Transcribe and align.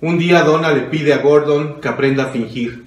Un 0.00 0.16
día 0.16 0.44
Donna 0.44 0.70
le 0.70 0.82
pide 0.82 1.12
a 1.12 1.18
Gordon 1.18 1.80
que 1.80 1.88
aprenda 1.88 2.26
a 2.26 2.28
fingir. 2.28 2.84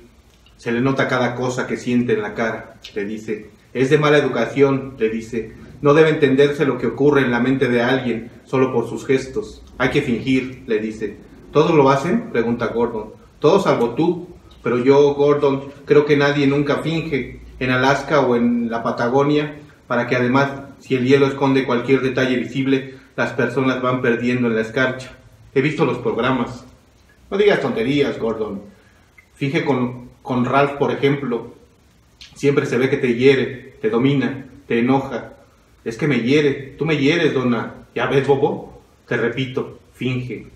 Se 0.55 0.71
le 0.71 0.79
nota 0.79 1.09
cada 1.09 1.35
cosa 1.35 1.67
que 1.67 1.75
siente 1.75 2.13
en 2.13 2.21
la 2.21 2.35
cara, 2.35 2.75
le 2.95 3.03
dice. 3.03 3.49
Es 3.73 3.89
de 3.89 3.97
mala 3.97 4.17
educación, 4.17 4.93
le 4.97 5.09
dice. 5.09 5.51
No 5.81 5.93
debe 5.93 6.11
entenderse 6.11 6.63
lo 6.65 6.77
que 6.77 6.87
ocurre 6.87 7.19
en 7.19 7.31
la 7.31 7.41
mente 7.41 7.67
de 7.67 7.81
alguien 7.81 8.31
solo 8.45 8.71
por 8.71 8.87
sus 8.87 9.05
gestos. 9.05 9.61
Hay 9.77 9.89
que 9.89 10.01
fingir, 10.01 10.63
le 10.67 10.79
dice. 10.79 11.17
¿Todos 11.51 11.75
lo 11.75 11.89
hacen? 11.89 12.29
pregunta 12.31 12.67
Gordon. 12.67 13.09
Todos 13.39 13.65
salvo 13.65 13.89
tú. 13.89 14.29
Pero 14.63 14.77
yo, 14.77 15.13
Gordon, 15.13 15.65
creo 15.83 16.05
que 16.05 16.15
nadie 16.15 16.47
nunca 16.47 16.77
finge 16.77 17.41
en 17.59 17.71
Alaska 17.71 18.21
o 18.21 18.37
en 18.37 18.71
la 18.71 18.83
Patagonia, 18.83 19.57
para 19.85 20.07
que 20.07 20.15
además, 20.15 20.49
si 20.79 20.95
el 20.95 21.05
hielo 21.05 21.27
esconde 21.27 21.65
cualquier 21.65 21.99
detalle 21.99 22.37
visible, 22.37 22.95
las 23.17 23.33
personas 23.33 23.81
van 23.81 24.01
perdiendo 24.01 24.47
en 24.47 24.55
la 24.55 24.61
escarcha. 24.61 25.11
He 25.53 25.59
visto 25.59 25.83
los 25.83 25.97
programas. 25.97 26.70
No 27.31 27.37
digas 27.37 27.61
tonterías, 27.61 28.19
Gordon. 28.19 28.61
Finge 29.33 29.63
con, 29.63 30.09
con 30.21 30.43
Ralph, 30.43 30.73
por 30.73 30.91
ejemplo. 30.91 31.53
Siempre 32.35 32.65
se 32.65 32.77
ve 32.77 32.89
que 32.89 32.97
te 32.97 33.15
hiere, 33.15 33.75
te 33.81 33.89
domina, 33.89 34.45
te 34.67 34.79
enoja. 34.79 35.33
Es 35.85 35.97
que 35.97 36.07
me 36.07 36.19
hiere, 36.19 36.75
tú 36.77 36.85
me 36.85 36.97
hieres, 36.97 37.33
dona. 37.33 37.85
¿Ya 37.95 38.07
ves, 38.07 38.27
Bobo? 38.27 38.81
Te 39.07 39.15
repito, 39.15 39.79
finge. 39.93 40.47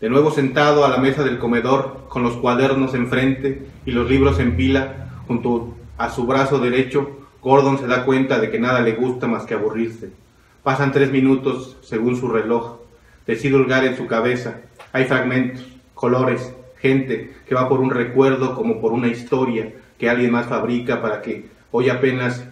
De 0.00 0.10
nuevo 0.10 0.32
sentado 0.32 0.84
a 0.84 0.90
la 0.90 0.98
mesa 0.98 1.22
del 1.22 1.38
comedor, 1.38 2.06
con 2.08 2.24
los 2.24 2.36
cuadernos 2.36 2.94
enfrente 2.94 3.66
y 3.86 3.92
los 3.92 4.10
libros 4.10 4.40
en 4.40 4.56
pila, 4.56 5.12
junto 5.28 5.76
a 5.96 6.10
su 6.10 6.26
brazo 6.26 6.58
derecho, 6.58 7.20
Gordon 7.40 7.78
se 7.78 7.86
da 7.86 8.04
cuenta 8.04 8.40
de 8.40 8.50
que 8.50 8.58
nada 8.58 8.80
le 8.80 8.92
gusta 8.92 9.28
más 9.28 9.44
que 9.44 9.54
aburrirse. 9.54 10.10
Pasan 10.64 10.90
tres 10.90 11.12
minutos 11.12 11.76
según 11.82 12.16
su 12.16 12.28
reloj. 12.28 12.80
Decide 13.26 13.54
holgar 13.54 13.84
en 13.84 13.96
su 13.96 14.06
cabeza. 14.06 14.62
Hay 14.96 15.04
fragmentos, 15.04 15.62
colores, 15.92 16.54
gente 16.78 17.34
que 17.46 17.54
va 17.54 17.68
por 17.68 17.80
un 17.80 17.90
recuerdo 17.90 18.54
como 18.54 18.80
por 18.80 18.92
una 18.92 19.08
historia 19.08 19.74
que 19.98 20.08
alguien 20.08 20.32
más 20.32 20.46
fabrica 20.46 21.02
para 21.02 21.20
que 21.20 21.50
hoy 21.70 21.90
apenas 21.90 22.46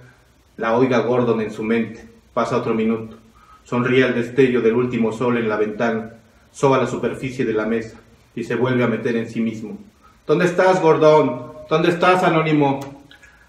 la 0.59 0.77
oiga 0.77 0.99
Gordon 0.99 1.41
en 1.41 1.51
su 1.51 1.63
mente. 1.63 2.07
Pasa 2.35 2.59
otro 2.59 2.75
minuto. 2.75 3.17
Sonríe 3.65 4.05
al 4.05 4.15
destello 4.15 4.61
del 4.61 4.75
último 4.75 5.11
sol 5.11 5.39
en 5.39 5.49
la 5.49 5.57
ventana. 5.57 6.17
Soba 6.53 6.77
la 6.77 6.87
superficie 6.87 7.47
de 7.47 7.55
la 7.55 7.65
mesa 7.65 7.97
y 8.35 8.45
se 8.45 8.57
vuelve 8.57 8.85
a 8.85 8.89
meter 8.89 9.17
en 9.17 9.31
sí 9.31 9.41
mismo. 9.41 9.79
¿Dónde 10.27 10.45
estás, 10.45 10.83
Gordon? 10.83 11.51
¿Dónde 11.71 11.89
estás, 11.89 12.25
Anónimo? 12.25 12.79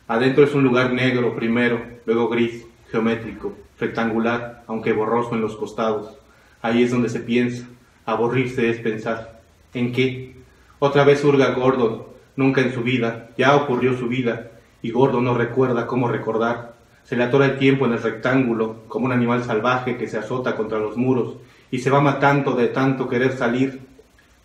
Adentro 0.07 0.45
es 0.45 0.55
un 0.55 0.63
lugar 0.63 0.93
negro 0.93 1.35
primero, 1.35 1.81
luego 2.05 2.29
gris, 2.29 2.66
geométrico, 2.89 3.57
rectangular, 3.77 4.63
aunque 4.67 4.93
borroso 4.93 5.35
en 5.35 5.41
los 5.41 5.57
costados. 5.57 6.17
Ahí 6.61 6.81
es 6.81 6.91
donde 6.91 7.09
se 7.09 7.19
piensa. 7.19 7.67
Aburrirse 8.05 8.69
es 8.69 8.77
pensar. 8.79 9.41
¿En 9.73 9.91
qué? 9.91 10.35
Otra 10.79 11.03
vez 11.03 11.23
hurga 11.23 11.51
Gordon. 11.51 12.03
Nunca 12.35 12.61
en 12.61 12.73
su 12.73 12.81
vida. 12.81 13.29
Ya 13.37 13.55
ocurrió 13.55 13.97
su 13.97 14.07
vida. 14.07 14.51
Y 14.81 14.91
Gordon 14.91 15.25
no 15.25 15.33
recuerda 15.33 15.87
cómo 15.87 16.07
recordar. 16.07 16.75
Se 17.03 17.15
le 17.15 17.23
atora 17.23 17.45
el 17.45 17.57
tiempo 17.57 17.85
en 17.85 17.93
el 17.93 18.01
rectángulo, 18.01 18.83
como 18.87 19.05
un 19.05 19.11
animal 19.11 19.43
salvaje 19.43 19.97
que 19.97 20.07
se 20.07 20.17
azota 20.17 20.55
contra 20.55 20.79
los 20.79 20.97
muros 20.97 21.35
y 21.71 21.79
se 21.79 21.89
va 21.89 22.01
matando 22.01 22.55
de 22.55 22.67
tanto 22.67 23.09
querer 23.09 23.33
salir. 23.33 23.81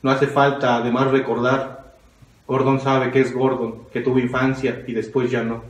No 0.03 0.11
hace 0.11 0.27
falta 0.27 0.77
además 0.77 1.11
recordar. 1.11 1.94
Gordon 2.47 2.81
sabe 2.81 3.12
que 3.12 3.20
es 3.20 3.33
Gordon, 3.33 3.83
que 3.92 4.00
tuvo 4.00 4.19
infancia 4.19 4.83
y 4.86 4.92
después 4.92 5.31
ya 5.31 5.44
no, 5.44 5.62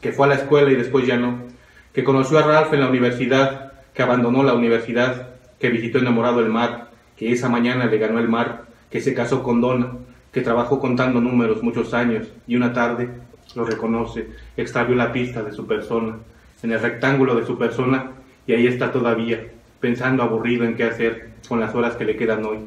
que 0.00 0.12
fue 0.12 0.26
a 0.26 0.28
la 0.28 0.36
escuela 0.36 0.70
y 0.70 0.76
después 0.76 1.04
ya 1.04 1.16
no, 1.16 1.38
que 1.92 2.04
conoció 2.04 2.38
a 2.38 2.42
Ralph 2.42 2.72
en 2.72 2.80
la 2.80 2.88
universidad, 2.88 3.72
que 3.92 4.02
abandonó 4.02 4.44
la 4.44 4.54
universidad, 4.54 5.30
que 5.58 5.68
visitó 5.68 5.98
enamorado 5.98 6.38
el 6.38 6.48
mar, 6.48 6.91
que 7.16 7.32
esa 7.32 7.48
mañana 7.48 7.86
le 7.86 7.98
ganó 7.98 8.18
el 8.18 8.28
mar, 8.28 8.64
que 8.90 9.00
se 9.00 9.14
casó 9.14 9.42
con 9.42 9.60
Donna, 9.60 9.92
que 10.32 10.40
trabajó 10.40 10.80
contando 10.80 11.20
números 11.20 11.62
muchos 11.62 11.94
años 11.94 12.28
y 12.46 12.56
una 12.56 12.72
tarde 12.72 13.10
lo 13.54 13.64
reconoce, 13.64 14.28
extravió 14.56 14.96
la 14.96 15.12
pista 15.12 15.42
de 15.42 15.52
su 15.52 15.66
persona, 15.66 16.16
en 16.62 16.72
el 16.72 16.80
rectángulo 16.80 17.34
de 17.34 17.44
su 17.44 17.58
persona 17.58 18.12
y 18.46 18.52
ahí 18.52 18.66
está 18.66 18.92
todavía, 18.92 19.48
pensando 19.80 20.22
aburrido 20.22 20.64
en 20.64 20.76
qué 20.76 20.84
hacer 20.84 21.32
con 21.48 21.60
las 21.60 21.74
horas 21.74 21.96
que 21.96 22.04
le 22.04 22.16
quedan 22.16 22.44
hoy. 22.44 22.58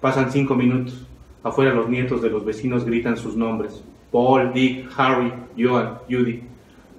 Pasan 0.00 0.30
cinco 0.30 0.54
minutos. 0.54 1.06
Afuera 1.42 1.72
los 1.72 1.88
nietos 1.88 2.22
de 2.22 2.30
los 2.30 2.44
vecinos 2.44 2.84
gritan 2.84 3.16
sus 3.16 3.36
nombres. 3.36 3.82
Paul, 4.10 4.52
Dick, 4.52 4.88
Harry, 4.96 5.32
Joan, 5.56 5.98
Judy. 6.08 6.42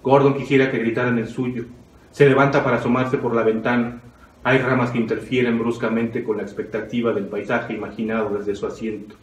Gordon 0.01 0.35
quisiera 0.35 0.71
que 0.71 0.79
gritaran 0.79 1.17
el 1.17 1.27
suyo. 1.27 1.65
Se 2.11 2.27
levanta 2.27 2.63
para 2.63 2.77
asomarse 2.77 3.17
por 3.17 3.35
la 3.35 3.43
ventana. 3.43 4.01
Hay 4.47 4.59
ramas 4.59 4.91
que 4.91 4.97
interfieren 4.97 5.59
bruscamente 5.59 6.23
con 6.23 6.37
la 6.37 6.43
expectativa 6.43 7.11
del 7.11 7.25
paisaje 7.25 7.73
imaginado 7.73 8.37
desde 8.37 8.55
su 8.55 8.65
asiento. 8.65 9.17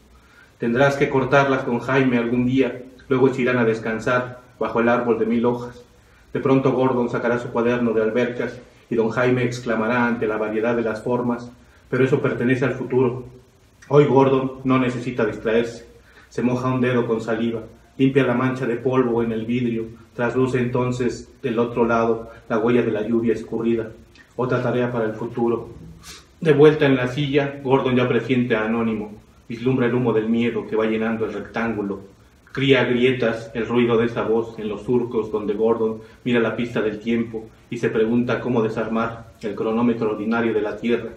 Tendrás 0.59 0.97
que 0.97 1.09
cortarlas 1.09 1.62
con 1.62 1.79
Jaime 1.79 2.19
algún 2.19 2.45
día, 2.45 2.83
luego 3.09 3.33
se 3.33 3.41
irán 3.41 3.57
a 3.57 3.65
descansar 3.65 4.43
bajo 4.59 4.81
el 4.81 4.89
árbol 4.91 5.19
de 5.19 5.25
mil 5.25 5.47
hojas. 5.47 5.83
De 6.34 6.41
pronto 6.41 6.73
Gordon 6.73 7.09
sacará 7.09 7.39
su 7.39 7.49
cuaderno 7.49 7.95
de 7.95 8.03
albercas 8.03 8.61
y 8.91 8.97
don 8.97 9.09
Jaime 9.09 9.45
exclamará 9.45 10.07
ante 10.07 10.27
la 10.27 10.37
variedad 10.37 10.77
de 10.77 10.83
las 10.83 11.03
formas, 11.03 11.51
pero 11.89 12.05
eso 12.05 12.21
pertenece 12.21 12.67
al 12.67 12.75
futuro. 12.75 13.25
Hoy 13.89 14.05
Gordon 14.05 14.61
no 14.65 14.79
necesita 14.79 15.25
distraerse. 15.25 15.87
Se 16.29 16.43
moja 16.43 16.69
un 16.69 16.83
dedo 16.83 17.07
con 17.07 17.23
saliva, 17.23 17.63
limpia 17.97 18.25
la 18.25 18.34
mancha 18.34 18.67
de 18.67 18.77
polvo 18.77 19.23
en 19.23 19.33
el 19.33 19.47
vidrio, 19.47 19.87
trasluce 20.15 20.59
entonces 20.59 21.31
del 21.41 21.59
otro 21.59 21.87
lado 21.87 22.31
la 22.51 22.59
huella 22.59 22.83
de 22.83 22.93
la 22.93 23.09
lluvia 23.09 23.33
escurrida. 23.33 23.89
Otra 24.37 24.62
tarea 24.62 24.91
para 24.91 25.05
el 25.05 25.12
futuro. 25.12 25.69
De 26.41 26.53
vuelta 26.53 26.87
en 26.87 26.97
la 26.97 27.09
silla, 27.09 27.61
Gordon 27.62 27.95
ya 27.95 28.09
presiente 28.09 28.56
a 28.56 28.65
Anónimo, 28.65 29.12
vislumbra 29.49 29.87
el 29.87 29.95
humo 29.95 30.12
del 30.12 30.28
miedo 30.28 30.67
que 30.67 30.75
va 30.75 30.87
llenando 30.87 31.25
el 31.25 31.33
rectángulo. 31.33 32.00
Cría 32.50 32.84
grietas 32.84 33.50
el 33.55 33.67
ruido 33.67 33.97
de 33.97 34.06
esa 34.06 34.22
voz 34.22 34.59
en 34.59 34.69
los 34.69 34.83
surcos 34.83 35.31
donde 35.31 35.55
Gordon 35.55 36.00
mira 36.25 36.41
la 36.41 36.56
pista 36.56 36.81
del 36.81 36.99
tiempo 36.99 37.47
y 37.71 37.78
se 37.78 37.91
pregunta 37.91 38.41
cómo 38.41 38.62
desarmar 38.62 39.34
el 39.41 39.55
cronómetro 39.55 40.11
ordinario 40.11 40.53
de 40.53 40.62
la 40.62 40.77
Tierra. 40.77 41.11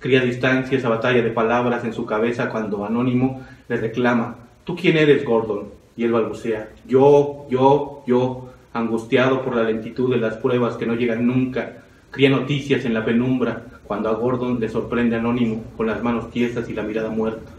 Cría 0.00 0.20
distancia 0.20 0.76
esa 0.76 0.88
batalla 0.88 1.22
de 1.22 1.30
palabras 1.30 1.84
en 1.84 1.92
su 1.92 2.04
cabeza 2.04 2.48
cuando 2.48 2.84
Anónimo 2.84 3.46
le 3.68 3.76
reclama, 3.76 4.36
¿tú 4.64 4.74
quién 4.74 4.96
eres, 4.96 5.24
Gordon? 5.24 5.68
Y 5.96 6.04
él 6.04 6.12
balbucea, 6.12 6.70
yo, 6.86 7.46
yo, 7.48 8.02
yo, 8.06 8.50
angustiado 8.72 9.42
por 9.42 9.54
la 9.54 9.62
lentitud 9.62 10.10
de 10.10 10.18
las 10.18 10.36
pruebas 10.38 10.76
que 10.76 10.86
no 10.86 10.96
llegan 10.96 11.26
nunca. 11.26 11.83
Cría 12.14 12.30
noticias 12.30 12.84
en 12.84 12.94
la 12.94 13.04
penumbra 13.04 13.64
cuando 13.82 14.08
a 14.08 14.12
Gordon 14.12 14.60
le 14.60 14.68
sorprende 14.68 15.16
Anónimo 15.16 15.64
con 15.76 15.88
las 15.88 16.00
manos 16.00 16.30
tiesas 16.30 16.70
y 16.70 16.72
la 16.72 16.84
mirada 16.84 17.10
muerta. 17.10 17.50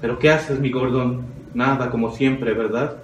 ¿Pero 0.00 0.16
qué 0.16 0.30
haces, 0.30 0.60
mi 0.60 0.70
Gordon? 0.70 1.22
Nada, 1.54 1.90
como 1.90 2.12
siempre, 2.12 2.54
¿verdad? 2.54 2.98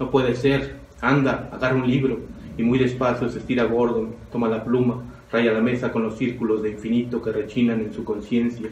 No 0.00 0.10
puede 0.10 0.34
ser. 0.34 0.78
Anda, 1.00 1.48
agarra 1.52 1.76
un 1.76 1.88
libro. 1.88 2.18
Y 2.58 2.64
muy 2.64 2.80
despacio 2.80 3.28
se 3.28 3.38
estira 3.38 3.62
Gordon, 3.62 4.16
toma 4.32 4.48
la 4.48 4.64
pluma, 4.64 5.04
raya 5.30 5.52
la 5.52 5.60
mesa 5.60 5.92
con 5.92 6.02
los 6.02 6.18
círculos 6.18 6.60
de 6.60 6.70
infinito 6.70 7.22
que 7.22 7.30
rechinan 7.30 7.80
en 7.80 7.92
su 7.92 8.02
conciencia. 8.02 8.68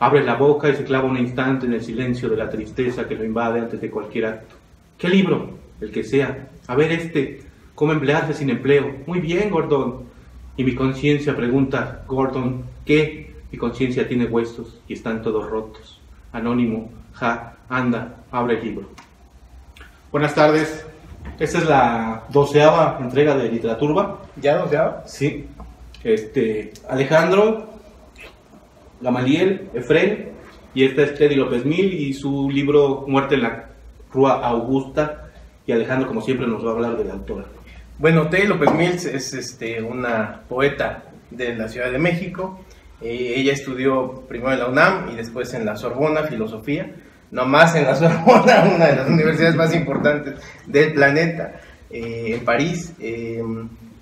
Abre 0.00 0.24
la 0.24 0.34
boca 0.34 0.70
y 0.70 0.74
se 0.74 0.82
clava 0.82 1.08
un 1.08 1.18
instante 1.18 1.66
en 1.66 1.74
el 1.74 1.84
silencio 1.84 2.30
de 2.30 2.36
la 2.36 2.50
tristeza 2.50 3.06
que 3.06 3.14
lo 3.14 3.24
invade 3.24 3.60
antes 3.60 3.80
de 3.80 3.92
cualquier 3.92 4.26
acto. 4.26 4.56
¿Qué 4.98 5.08
libro? 5.08 5.50
El 5.80 5.92
que 5.92 6.02
sea. 6.02 6.48
A 6.66 6.74
ver 6.74 6.90
este. 6.90 7.42
¿Cómo 7.76 7.92
emplearse 7.92 8.34
sin 8.34 8.50
empleo? 8.50 8.92
Muy 9.06 9.20
bien, 9.20 9.50
Gordon. 9.50 10.10
Y 10.56 10.64
mi 10.64 10.74
conciencia 10.74 11.34
pregunta, 11.34 12.02
Gordon, 12.06 12.64
¿qué? 12.84 13.34
Mi 13.50 13.58
conciencia 13.58 14.06
tiene 14.06 14.26
huesos 14.26 14.80
y 14.86 14.92
están 14.92 15.22
todos 15.22 15.48
rotos. 15.48 16.00
Anónimo, 16.32 16.90
ja, 17.14 17.56
anda, 17.68 18.24
abre 18.30 18.58
el 18.58 18.64
libro. 18.64 18.88
Buenas 20.10 20.34
tardes. 20.34 20.86
Esta 21.38 21.58
es 21.58 21.66
la 21.66 22.24
doceava 22.28 22.98
entrega 23.00 23.34
de 23.34 23.48
Literaturba. 23.48 24.20
¿Ya 24.40 24.58
doceava? 24.58 25.04
Sí. 25.06 25.46
Este, 26.04 26.72
Alejandro, 26.88 27.70
Gamaliel, 29.00 29.70
Efren, 29.72 30.32
y 30.74 30.84
esta 30.84 31.02
es 31.02 31.14
Teddy 31.14 31.36
López 31.36 31.64
Mil 31.64 31.92
y 31.94 32.12
su 32.12 32.50
libro 32.50 33.04
Muerte 33.08 33.36
en 33.36 33.42
la 33.42 33.68
Rúa 34.12 34.46
Augusta. 34.46 35.30
Y 35.66 35.72
Alejandro, 35.72 36.08
como 36.08 36.20
siempre, 36.20 36.46
nos 36.46 36.64
va 36.64 36.70
a 36.70 36.72
hablar 36.74 36.96
de 36.98 37.04
la 37.04 37.14
autora. 37.14 37.46
Bueno, 38.02 38.28
Teddy 38.28 38.48
López 38.48 38.74
Mills 38.74 39.04
es 39.04 39.32
este, 39.32 39.80
una 39.80 40.40
poeta 40.48 41.04
de 41.30 41.54
la 41.54 41.68
Ciudad 41.68 41.88
de 41.88 42.00
México. 42.00 42.58
Eh, 43.00 43.34
ella 43.36 43.52
estudió 43.52 44.24
primero 44.26 44.54
en 44.54 44.58
la 44.58 44.66
UNAM 44.66 45.10
y 45.12 45.14
después 45.14 45.54
en 45.54 45.64
la 45.64 45.76
Sorbona, 45.76 46.24
filosofía. 46.24 46.96
No 47.30 47.46
más 47.46 47.76
en 47.76 47.84
la 47.84 47.94
Sorbona, 47.94 48.72
una 48.74 48.86
de 48.86 48.96
las 48.96 49.08
universidades 49.08 49.54
más 49.54 49.72
importantes 49.72 50.34
del 50.66 50.94
planeta, 50.94 51.60
eh, 51.90 52.34
en 52.34 52.44
París. 52.44 52.92
Eh, 52.98 53.40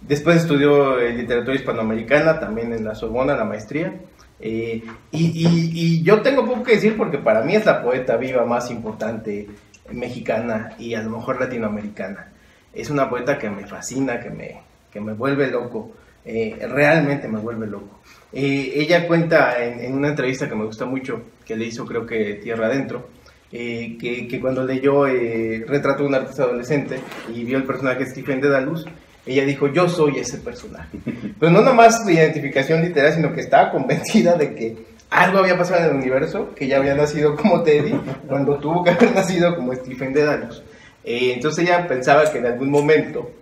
después 0.00 0.38
estudió 0.38 0.96
literatura 0.96 1.54
hispanoamericana, 1.54 2.40
también 2.40 2.72
en 2.72 2.86
la 2.86 2.94
Sorbona, 2.94 3.36
la 3.36 3.44
maestría. 3.44 4.00
Y, 4.40 6.02
yo 6.02 6.22
tengo 6.22 6.46
poco 6.46 6.62
que 6.62 6.76
decir 6.76 6.96
porque 6.96 7.18
para 7.18 7.42
mí 7.42 7.54
es 7.54 7.66
la 7.66 7.82
poeta 7.82 8.16
viva 8.16 8.46
más 8.46 8.70
importante 8.70 9.46
mexicana 9.92 10.70
y 10.78 10.94
a 10.94 11.02
lo 11.02 11.10
mejor 11.10 11.38
latinoamericana. 11.38 12.29
Es 12.72 12.90
una 12.90 13.08
poeta 13.08 13.38
que 13.38 13.50
me 13.50 13.66
fascina, 13.66 14.20
que 14.20 14.30
me, 14.30 14.60
que 14.92 15.00
me 15.00 15.12
vuelve 15.12 15.48
loco. 15.50 15.92
eh, 16.24 16.58
realmente 16.68 17.28
me 17.28 17.38
vuelve 17.38 17.66
loco. 17.66 18.00
Eh, 18.32 18.72
ella 18.76 19.06
cuenta 19.08 19.62
en, 19.64 19.80
en, 19.80 19.94
una 19.94 20.08
entrevista 20.08 20.48
que 20.48 20.54
me 20.54 20.64
gusta 20.64 20.84
mucho, 20.84 21.22
que 21.44 21.56
le 21.56 21.64
hizo 21.64 21.84
creo 21.84 22.06
que 22.06 22.34
Tierra 22.34 22.66
Adentro, 22.66 23.08
eh, 23.52 23.96
que, 24.00 24.28
que, 24.28 24.40
cuando 24.40 24.64
leyó 24.64 25.08
eh, 25.08 25.64
Retrato 25.66 26.02
de 26.04 26.08
un 26.08 26.14
artista 26.14 26.44
adolescente 26.44 27.00
y 27.34 27.42
vio 27.42 27.56
el 27.58 27.64
personaje 27.64 28.06
Stephen 28.06 28.40
Dedalus, 28.40 28.86
ella 29.26 29.44
dijo, 29.44 29.66
yo 29.68 29.88
soy 29.88 30.18
ese 30.18 30.38
personaje. 30.38 30.98
Pero 31.40 31.50
no 31.50 31.62
nomás 31.62 32.04
su 32.04 32.10
identificación 32.10 32.82
literal, 32.82 33.12
sino 33.12 33.32
que 33.32 33.40
estaba 33.40 33.72
convencida 33.72 34.36
de 34.36 34.54
que 34.54 34.76
algo 35.10 35.40
había 35.40 35.58
pasado 35.58 35.82
en 35.82 35.90
el 35.90 35.96
universo, 35.96 36.54
que 36.54 36.68
ya 36.68 36.76
había 36.76 36.94
nacido 36.94 37.34
como 37.34 37.64
Teddy, 37.64 37.98
cuando 38.28 38.56
tuvo 38.58 38.84
que 38.84 38.90
haber 38.90 39.12
nacido 39.12 39.56
como 39.56 39.74
Stephen 39.74 40.12
Dedalus. 40.12 40.62
Eh, 41.10 41.32
entonces 41.32 41.64
ella 41.64 41.88
pensaba 41.88 42.30
que 42.30 42.38
en 42.38 42.46
algún 42.46 42.70
momento 42.70 43.32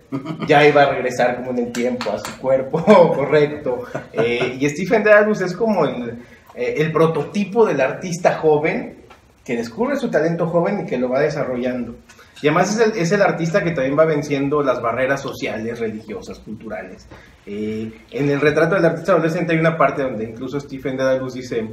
ya 0.47 0.67
iba 0.67 0.81
a 0.81 0.89
regresar 0.89 1.35
como 1.35 1.51
en 1.51 1.59
el 1.59 1.71
tiempo 1.71 2.09
a 2.11 2.17
su 2.17 2.35
cuerpo 2.39 2.83
correcto. 3.15 3.83
Eh, 4.11 4.57
y 4.59 4.67
Stephen 4.69 5.03
Dedalus 5.03 5.41
es 5.41 5.55
como 5.55 5.85
el, 5.85 6.17
eh, 6.55 6.73
el 6.77 6.91
prototipo 6.91 7.67
del 7.67 7.79
artista 7.79 8.37
joven 8.37 8.95
que 9.45 9.55
descubre 9.55 9.97
su 9.97 10.09
talento 10.09 10.47
joven 10.47 10.81
y 10.81 10.85
que 10.87 10.97
lo 10.97 11.09
va 11.09 11.19
desarrollando. 11.19 11.95
Y 12.41 12.47
además 12.47 12.73
es 12.73 12.87
el, 12.87 12.97
es 12.99 13.11
el, 13.11 13.21
artista 13.21 13.63
que 13.63 13.71
también 13.71 13.99
va 13.99 14.05
venciendo 14.05 14.63
las 14.63 14.81
barreras 14.81 15.21
sociales, 15.21 15.79
religiosas, 15.79 16.39
culturales. 16.39 17.07
Eh, 17.45 17.91
en 18.09 18.29
el 18.31 18.41
retrato 18.41 18.73
del 18.75 18.85
artista 18.85 19.11
adolescente 19.11 19.53
hay 19.53 19.59
una 19.59 19.77
parte 19.77 20.01
donde 20.01 20.23
incluso 20.23 20.59
Stephen 20.59 20.97
Dedalus 20.97 21.35
dice, 21.35 21.67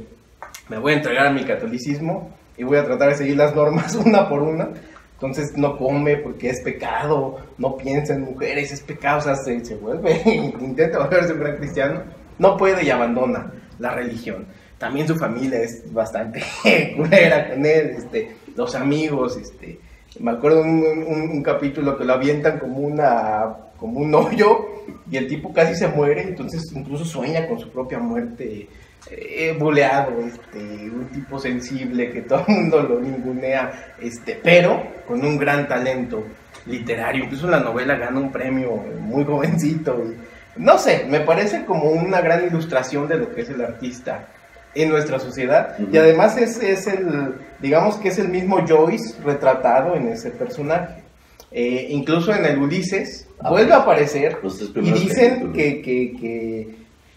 me 0.69 0.77
voy 0.77 0.93
a 0.93 0.97
entregar 0.97 1.25
a 1.25 1.31
mi 1.31 1.43
catolicismo 1.43 2.35
y 2.55 2.63
voy 2.63 2.77
a 2.77 2.83
tratar 2.83 3.09
de 3.09 3.15
seguir 3.15 3.37
las 3.37 3.55
normas 3.55 3.95
una 4.05 4.29
por 4.29 4.43
una. 4.43 4.69
Entonces 5.17 5.57
no 5.57 5.77
come 5.79 6.17
porque 6.17 6.51
es 6.51 6.61
pecado, 6.61 7.37
no 7.57 7.75
piensa 7.75 8.13
en 8.13 8.21
mujeres, 8.21 8.71
es 8.71 8.81
pecado, 8.81 9.17
o 9.17 9.21
sea, 9.21 9.35
se, 9.35 9.75
vuelve, 9.75 10.21
intenta 10.61 10.99
volverse 10.99 11.33
un 11.33 11.39
gran 11.39 11.57
cristiano, 11.57 12.03
no 12.37 12.55
puede 12.55 12.83
y 12.83 12.91
abandona 12.91 13.51
la 13.79 13.95
religión. 13.95 14.45
También 14.77 15.07
su 15.07 15.15
familia 15.15 15.59
es 15.63 15.91
bastante 15.91 16.43
culera 16.95 17.49
con 17.49 17.65
él, 17.65 17.95
este, 17.97 18.35
los 18.55 18.75
amigos, 18.75 19.37
este, 19.37 19.79
me 20.19 20.31
acuerdo 20.31 20.61
un, 20.61 20.83
un, 20.85 21.29
un, 21.31 21.41
capítulo 21.41 21.97
que 21.97 22.05
lo 22.05 22.13
avientan 22.13 22.59
como 22.59 22.77
una 22.77 23.55
como 23.77 23.99
un 23.99 24.13
hoyo 24.13 24.65
y 25.09 25.17
el 25.17 25.27
tipo 25.27 25.53
casi 25.53 25.75
se 25.75 25.87
muere 25.87 26.23
entonces 26.23 26.63
incluso 26.73 27.05
sueña 27.05 27.47
con 27.47 27.59
su 27.59 27.69
propia 27.69 27.99
muerte 27.99 28.67
eh, 29.11 29.55
buleado 29.57 30.19
este 30.21 30.59
un 30.89 31.09
tipo 31.13 31.39
sensible 31.39 32.11
que 32.11 32.21
todo 32.21 32.43
el 32.47 32.55
mundo 32.55 32.81
lo 32.83 32.99
ningunea 32.99 33.95
este 34.01 34.39
pero 34.43 34.83
con 35.07 35.23
un 35.23 35.37
gran 35.37 35.67
talento 35.67 36.25
literario 36.65 37.25
incluso 37.25 37.47
la 37.47 37.59
novela 37.59 37.95
gana 37.95 38.19
un 38.19 38.31
premio 38.31 38.75
muy 38.99 39.23
jovencito 39.23 40.03
y, 40.05 40.61
no 40.61 40.77
sé 40.77 41.05
me 41.09 41.21
parece 41.21 41.65
como 41.65 41.89
una 41.91 42.21
gran 42.21 42.45
ilustración 42.45 43.07
de 43.07 43.17
lo 43.17 43.33
que 43.33 43.41
es 43.41 43.49
el 43.49 43.61
artista 43.61 44.27
en 44.73 44.89
nuestra 44.89 45.19
sociedad 45.19 45.75
uh 45.79 45.83
-huh. 45.83 45.93
y 45.93 45.97
además 45.97 46.37
es, 46.37 46.61
es, 46.61 46.87
el, 46.87 47.35
digamos 47.59 47.95
que 47.97 48.09
es 48.09 48.19
el 48.19 48.29
mismo 48.29 48.65
Joyce 48.67 49.15
retratado 49.23 49.95
en 49.95 50.09
ese 50.09 50.29
personaje. 50.31 51.03
Eh, 51.51 51.87
incluso 51.89 52.33
en 52.33 52.45
el 52.45 52.57
Ulises 52.57 53.27
ah, 53.39 53.49
vuelve 53.49 53.71
a 53.71 53.77
aparecer 53.77 54.37
y 54.75 54.91
dicen 54.91 55.53
que, 55.53 55.81
que, 55.81 56.11
que, 56.19 56.75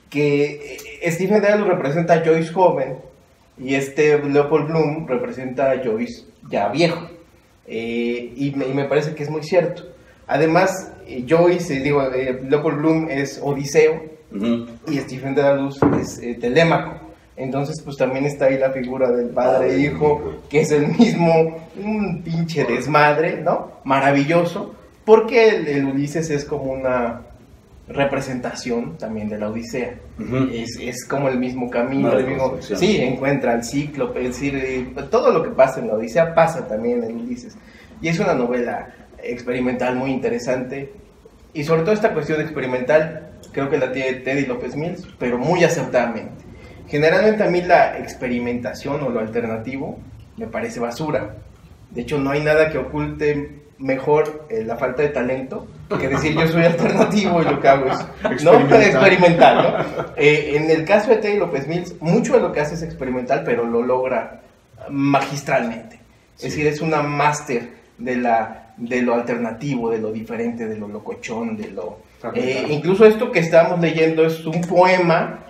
que, 0.09 0.77
Stephen 1.03 1.41
Dedalus 1.41 1.69
representa 1.69 2.15
a 2.15 2.25
Joyce 2.25 2.53
joven 2.53 2.97
y 3.59 3.75
este 3.75 4.19
Leopold 4.19 4.69
Bloom 4.69 5.07
representa 5.07 5.71
a 5.71 5.83
Joyce 5.83 6.25
ya 6.51 6.69
viejo. 6.69 7.09
Eh, 7.67 8.33
y, 8.37 8.51
me, 8.53 8.67
y, 8.67 8.75
me, 8.75 8.85
parece 8.85 9.15
que 9.15 9.23
es 9.23 9.31
muy 9.31 9.43
cierto. 9.43 9.85
Además, 10.27 10.93
eh, 11.07 11.25
Joyce, 11.29 11.81
digo, 11.81 12.03
Leopold 12.03 12.79
Bloom 12.79 13.09
es 13.11 13.41
Odiseo 13.43 14.03
uh 14.33 14.37
-huh. 14.37 14.69
y 14.89 14.99
Stephen 14.99 15.35
Dedalus 15.35 15.79
es 16.01 16.21
Telémaco. 16.41 17.11
Entonces, 17.37 17.81
pues 17.83 17.97
también 17.97 18.27
está 18.27 18.47
ahí 18.47 18.59
la 18.59 18.71
figura 18.71 19.11
del 19.11 19.29
padre 19.29 19.75
e 19.75 19.79
hijo, 19.81 20.41
que 20.51 20.61
es 20.61 20.73
el 20.73 20.89
mismo, 20.89 21.59
un 21.83 22.23
pinche 22.23 22.65
desmadre, 22.65 23.41
¿no? 23.41 23.73
Maravilloso, 23.85 24.75
porque 25.07 25.49
el, 25.49 25.69
el 25.69 25.85
Ulises 25.87 26.29
es 26.29 26.45
como 26.45 26.73
una 26.73 27.23
representación 27.91 28.97
también 28.97 29.29
de 29.29 29.39
la 29.39 29.49
Odisea. 29.51 29.95
Uh 30.19 30.23
-huh. 30.23 30.51
es, 30.53 30.79
es, 30.81 31.05
como 31.05 31.29
el 31.29 31.39
mismo 31.39 31.69
camino, 31.69 32.13
el 32.13 32.27
mismo, 32.27 32.57
sí, 32.61 32.99
encuentra 32.99 33.55
el 33.55 33.65
ciclo, 33.65 34.15
es 34.15 34.25
decir, 34.25 34.95
todo 35.11 35.33
lo 35.33 35.43
que 35.43 35.51
pasa 35.51 35.81
en 35.81 35.89
la 35.89 35.95
Odisea 35.95 36.35
pasa 36.35 36.67
también 36.67 37.03
en 37.03 37.17
Ulises. 37.17 37.57
Y 38.01 38.09
es 38.09 38.19
una 38.19 38.35
novela 38.35 38.95
experimental 39.23 39.97
muy 39.97 40.11
interesante, 40.11 40.93
y 41.53 41.65
sobre 41.65 41.83
todo 41.83 41.93
esta 41.93 42.13
cuestión 42.15 42.41
experimental, 42.41 43.31
creo 43.53 43.69
que 43.69 43.79
la 43.79 43.93
tiene 43.93 44.21
Teddy 44.21 44.47
López 44.47 44.77
Mills, 44.77 45.07
pero 45.19 45.37
muy 45.37 45.65
acertadamente. 45.65 46.45
Generalmente 46.87 47.43
a 47.43 47.51
mí 47.51 47.61
la 47.63 47.99
experimentación 47.99 49.03
o 49.03 49.11
lo 49.11 49.21
alternativo 49.21 49.99
me 50.37 50.47
parece 50.47 50.81
basura. 50.81 51.37
De 51.91 52.03
hecho, 52.03 52.19
no 52.19 52.31
hay 52.31 52.41
nada 52.41 52.71
que 52.71 52.79
oculte 52.79 53.61
mejor 53.81 54.47
eh, 54.51 54.63
la 54.65 54.77
falta 54.77 55.03
de 55.03 55.09
talento 55.09 55.67
que 55.99 56.09
decir 56.09 56.35
yo 56.35 56.47
soy 56.47 56.65
alternativo 56.65 57.41
y 57.41 57.45
lo 57.45 57.61
que 57.61 57.69
hago 57.69 57.87
es 57.87 57.99
experimental. 58.01 58.69
¿no? 58.69 58.77
experimental. 58.79 59.87
¿no? 59.97 60.05
Eh, 60.17 60.57
en 60.57 60.71
el 60.71 60.85
caso 60.85 61.11
de 61.11 61.17
Teddy 61.17 61.39
López 61.39 61.67
Mills, 61.67 61.95
mucho 62.01 62.35
de 62.35 62.41
lo 62.41 62.53
que 62.53 62.61
hace 62.61 62.75
es 62.75 62.83
experimental, 62.83 63.43
pero 63.45 63.65
lo 63.65 63.83
logra 63.83 64.43
magistralmente. 64.89 65.97
Sí. 66.37 66.47
Es 66.47 66.53
decir, 66.53 66.67
es 66.67 66.81
una 66.81 67.03
máster 67.03 67.71
de, 67.99 68.17
la, 68.17 68.75
de 68.77 69.03
lo 69.03 69.15
alternativo, 69.15 69.91
de 69.91 69.99
lo 69.99 70.13
diferente, 70.13 70.67
de 70.67 70.77
lo 70.77 70.87
locochón, 70.87 71.57
de 71.57 71.71
lo... 71.71 71.99
Eh, 72.35 72.67
incluso 72.69 73.07
esto 73.07 73.33
que 73.33 73.41
estamos 73.41 73.81
leyendo 73.81 74.25
es 74.27 74.45
un 74.45 74.61
poema 74.61 75.41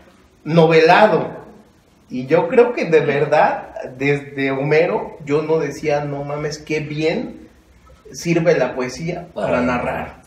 novelado. 0.44 1.41
Y 2.09 2.26
yo 2.26 2.49
creo 2.49 2.73
que 2.73 2.87
de 2.87 3.00
verdad, 3.00 3.75
desde 3.99 4.53
Homero, 4.53 5.19
yo 5.25 5.43
no 5.43 5.59
decía, 5.59 6.05
no 6.05 6.25
mames, 6.25 6.59
qué 6.59 6.81
bien 6.81 7.50
sirve 8.12 8.57
la 8.57 8.75
poesía 8.75 9.29
para 9.35 9.61
narrar. 9.61 10.21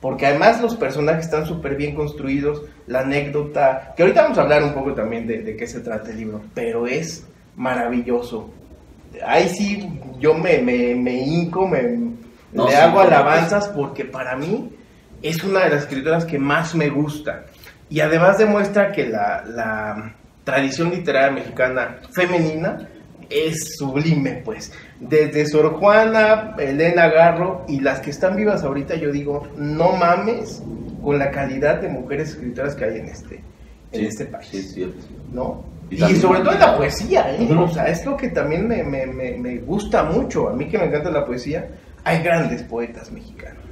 Porque 0.00 0.26
además 0.26 0.60
los 0.60 0.76
personajes 0.76 1.24
están 1.24 1.46
súper 1.46 1.76
bien 1.76 1.94
construidos, 1.94 2.62
la 2.86 3.00
anécdota, 3.00 3.94
que 3.96 4.02
ahorita 4.02 4.22
vamos 4.22 4.38
a 4.38 4.42
hablar 4.42 4.62
un 4.62 4.74
poco 4.74 4.94
también 4.94 5.26
de, 5.26 5.42
de 5.42 5.56
qué 5.56 5.66
se 5.66 5.80
trata 5.80 6.10
el 6.10 6.18
libro, 6.18 6.42
pero 6.54 6.86
es 6.86 7.26
maravilloso. 7.56 8.50
Ahí 9.26 9.48
sí, 9.48 9.88
yo 10.20 10.34
me, 10.34 10.58
me, 10.58 10.94
me 10.94 11.14
hinco, 11.14 11.66
me, 11.66 11.82
no, 12.52 12.66
le 12.66 12.70
sí, 12.70 12.76
hago 12.76 13.00
alabanzas 13.00 13.68
porque 13.68 14.04
para 14.04 14.36
mí 14.36 14.70
es 15.22 15.42
una 15.42 15.64
de 15.64 15.70
las 15.70 15.82
escritoras 15.82 16.24
que 16.24 16.38
más 16.38 16.74
me 16.74 16.90
gusta. 16.90 17.46
Y 17.88 18.00
además 18.00 18.38
demuestra 18.38 18.92
que 18.92 19.06
la, 19.06 19.44
la, 19.46 20.14
tradición 20.46 20.90
literaria 20.90 21.32
mexicana 21.32 21.98
femenina 22.12 22.88
es 23.30 23.76
sublime, 23.78 24.42
pues. 24.44 24.72
Desde 25.00 25.46
Sor 25.46 25.74
Juana, 25.74 26.54
Elena 26.58 27.08
Garro 27.08 27.64
y 27.68 27.80
las 27.80 28.00
que 28.00 28.10
están 28.10 28.36
vivas 28.36 28.62
ahorita, 28.64 28.94
yo 28.96 29.10
digo, 29.12 29.46
no 29.56 29.92
mames 29.92 30.62
con 31.02 31.18
la 31.18 31.30
calidad 31.30 31.80
de 31.80 31.88
mujeres 31.88 32.30
escritoras 32.30 32.74
que 32.74 32.84
hay 32.84 32.98
en 32.98 33.06
este, 33.06 33.36
en 33.92 34.00
sí, 34.00 34.06
este 34.06 34.26
país. 34.26 34.72
Sí. 34.74 34.92
¿No? 35.32 35.64
Y, 35.90 36.02
y 36.02 36.16
sobre 36.16 36.40
todo 36.40 36.52
en 36.52 36.60
la 36.60 36.76
poesía, 36.76 37.32
¿eh? 37.32 37.46
Uh 37.48 37.54
-huh. 37.54 37.64
O 37.64 37.68
sea, 37.72 37.86
es 37.86 38.04
lo 38.04 38.16
que 38.16 38.28
también 38.30 38.66
me, 38.66 38.82
me, 38.82 39.06
me, 39.06 39.36
me 39.36 39.58
gusta 39.58 40.02
mucho. 40.02 40.48
A 40.48 40.52
mí 40.52 40.66
que 40.68 40.78
me 40.78 40.86
encanta 40.86 41.10
la 41.10 41.24
poesía, 41.24 41.68
hay 42.02 42.22
grandes 42.22 42.62
poetas 42.64 43.12
mexicanos. 43.12 43.62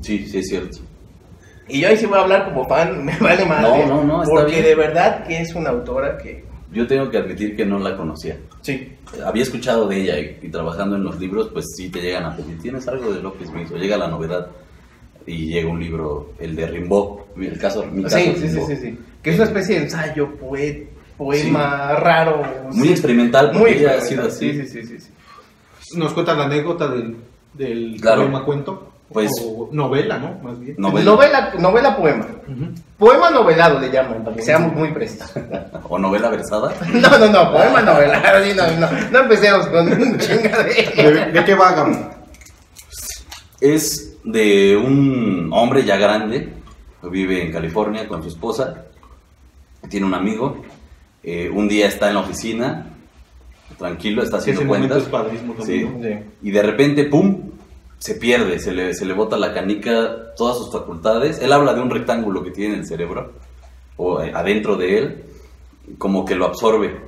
Sí, 0.00 0.24
sí, 0.26 0.38
es 0.38 0.48
cierto. 0.48 0.78
Y 1.66 1.80
yo 1.80 1.88
ahí 1.88 1.96
sí 1.96 2.06
voy 2.06 2.18
a 2.18 2.22
hablar 2.22 2.44
como 2.46 2.66
fan, 2.68 3.04
me 3.04 3.16
vale 3.18 3.44
más. 3.44 3.62
No, 3.62 3.86
no, 3.86 4.04
no, 4.04 4.22
está 4.22 4.32
Porque 4.34 4.52
bien. 4.52 4.64
de 4.64 4.74
verdad 4.76 5.26
que 5.26 5.40
es 5.40 5.54
una 5.54 5.70
autora 5.70 6.16
que... 6.18 6.44
Yo 6.72 6.86
tengo 6.86 7.10
que 7.10 7.18
admitir 7.18 7.56
que 7.56 7.66
no 7.66 7.78
la 7.78 7.96
conocía. 7.96 8.36
Sí. 8.68 8.92
Había 9.24 9.44
escuchado 9.44 9.88
de 9.88 10.02
ella 10.02 10.18
y, 10.18 10.40
y 10.42 10.50
trabajando 10.50 10.96
en 10.96 11.02
los 11.02 11.18
libros, 11.18 11.48
pues 11.54 11.64
sí 11.74 11.88
te 11.88 12.02
llegan 12.02 12.24
a 12.26 12.36
pedir, 12.36 12.60
¿tienes 12.60 12.86
algo 12.86 13.10
de 13.10 13.22
López 13.22 13.48
Smith? 13.48 13.70
O 13.72 13.78
llega 13.78 13.96
la 13.96 14.08
novedad 14.08 14.48
y 15.26 15.46
llega 15.46 15.70
un 15.70 15.80
libro, 15.80 16.34
el 16.38 16.54
de 16.54 16.66
Rimbaud, 16.66 17.20
el 17.40 17.58
caso, 17.58 17.86
mi 17.86 18.02
caso 18.02 18.18
sí, 18.18 18.34
sí, 18.36 18.48
sí, 18.50 18.60
sí, 18.66 18.76
sí, 18.76 18.98
que 19.22 19.30
es 19.30 19.36
una 19.36 19.46
especie 19.46 19.76
de 19.76 19.84
ensayo, 19.84 20.34
poet, 20.36 20.86
poema 21.16 21.94
sí. 21.96 22.02
raro. 22.02 22.42
Muy 22.72 22.88
sí. 22.88 22.92
experimental, 22.92 23.54
muy 23.54 23.70
experimental. 23.70 23.98
ha 23.98 24.00
sido 24.02 24.26
así. 24.26 24.52
Sí, 24.52 24.66
sí, 24.66 24.86
sí, 24.86 24.98
sí, 25.00 25.98
Nos 25.98 26.12
cuenta 26.12 26.34
la 26.34 26.44
anécdota 26.44 26.88
del, 26.88 27.16
del 27.54 27.98
claro. 28.02 28.20
poema 28.22 28.44
cuento. 28.44 28.87
Pues, 29.12 29.32
o 29.42 29.70
novela, 29.72 30.18
¿no? 30.18 30.38
Más 30.42 30.60
bien. 30.60 30.74
Novela, 30.78 31.04
novela, 31.04 31.52
novela 31.58 31.96
poema. 31.96 32.26
Uh 32.46 32.50
-huh. 32.50 32.74
Poema 32.98 33.30
novelado 33.30 33.80
le 33.80 33.90
llaman, 33.90 34.22
para 34.22 34.36
que 34.36 34.42
seamos 34.42 34.74
muy 34.74 34.92
precisos. 34.92 35.32
¿O 35.88 35.98
novela 35.98 36.28
versada? 36.28 36.74
no, 36.92 37.18
no, 37.18 37.28
no, 37.28 37.52
poema 37.52 37.80
novelado. 37.80 38.18
No, 38.54 38.80
no, 38.80 38.88
no 39.10 39.18
empecemos 39.20 39.66
con 39.68 39.90
un 39.90 40.18
chingadera. 40.18 41.26
¿De, 41.26 41.32
¿De, 41.32 41.44
qué 41.44 41.54
va, 41.54 41.90
Es 43.60 44.16
de 44.24 44.76
un 44.76 45.50
hombre 45.52 45.84
ya 45.84 45.96
grande, 45.96 46.52
vive 47.02 47.42
en 47.44 47.52
California 47.52 48.06
con 48.06 48.22
su 48.22 48.28
esposa, 48.28 48.84
tiene 49.88 50.04
un 50.04 50.14
amigo, 50.14 50.62
eh, 51.22 51.48
un 51.48 51.68
día 51.68 51.86
está 51.86 52.08
en 52.08 52.14
la 52.14 52.20
oficina, 52.20 52.86
tranquilo, 53.78 54.22
está 54.22 54.38
haciendo 54.38 54.66
cuentas. 54.66 55.04
Es 55.04 55.66
sí, 55.66 55.88
sí. 56.02 56.18
Y 56.42 56.50
de 56.50 56.62
repente, 56.62 57.04
¡pum! 57.04 57.50
Se 57.98 58.14
pierde, 58.14 58.58
se 58.58 58.72
le, 58.72 58.94
se 58.94 59.04
le 59.04 59.14
bota 59.14 59.36
la 59.36 59.52
canica 59.52 60.34
todas 60.36 60.56
sus 60.58 60.70
facultades. 60.72 61.40
Él 61.40 61.52
habla 61.52 61.74
de 61.74 61.80
un 61.80 61.90
rectángulo 61.90 62.42
que 62.44 62.50
tiene 62.50 62.74
en 62.74 62.80
el 62.80 62.86
cerebro, 62.86 63.32
o 63.96 64.22
eh, 64.22 64.30
adentro 64.34 64.76
de 64.76 64.98
él, 64.98 65.24
como 65.98 66.24
que 66.24 66.34
lo 66.36 66.46
absorbe. 66.46 67.00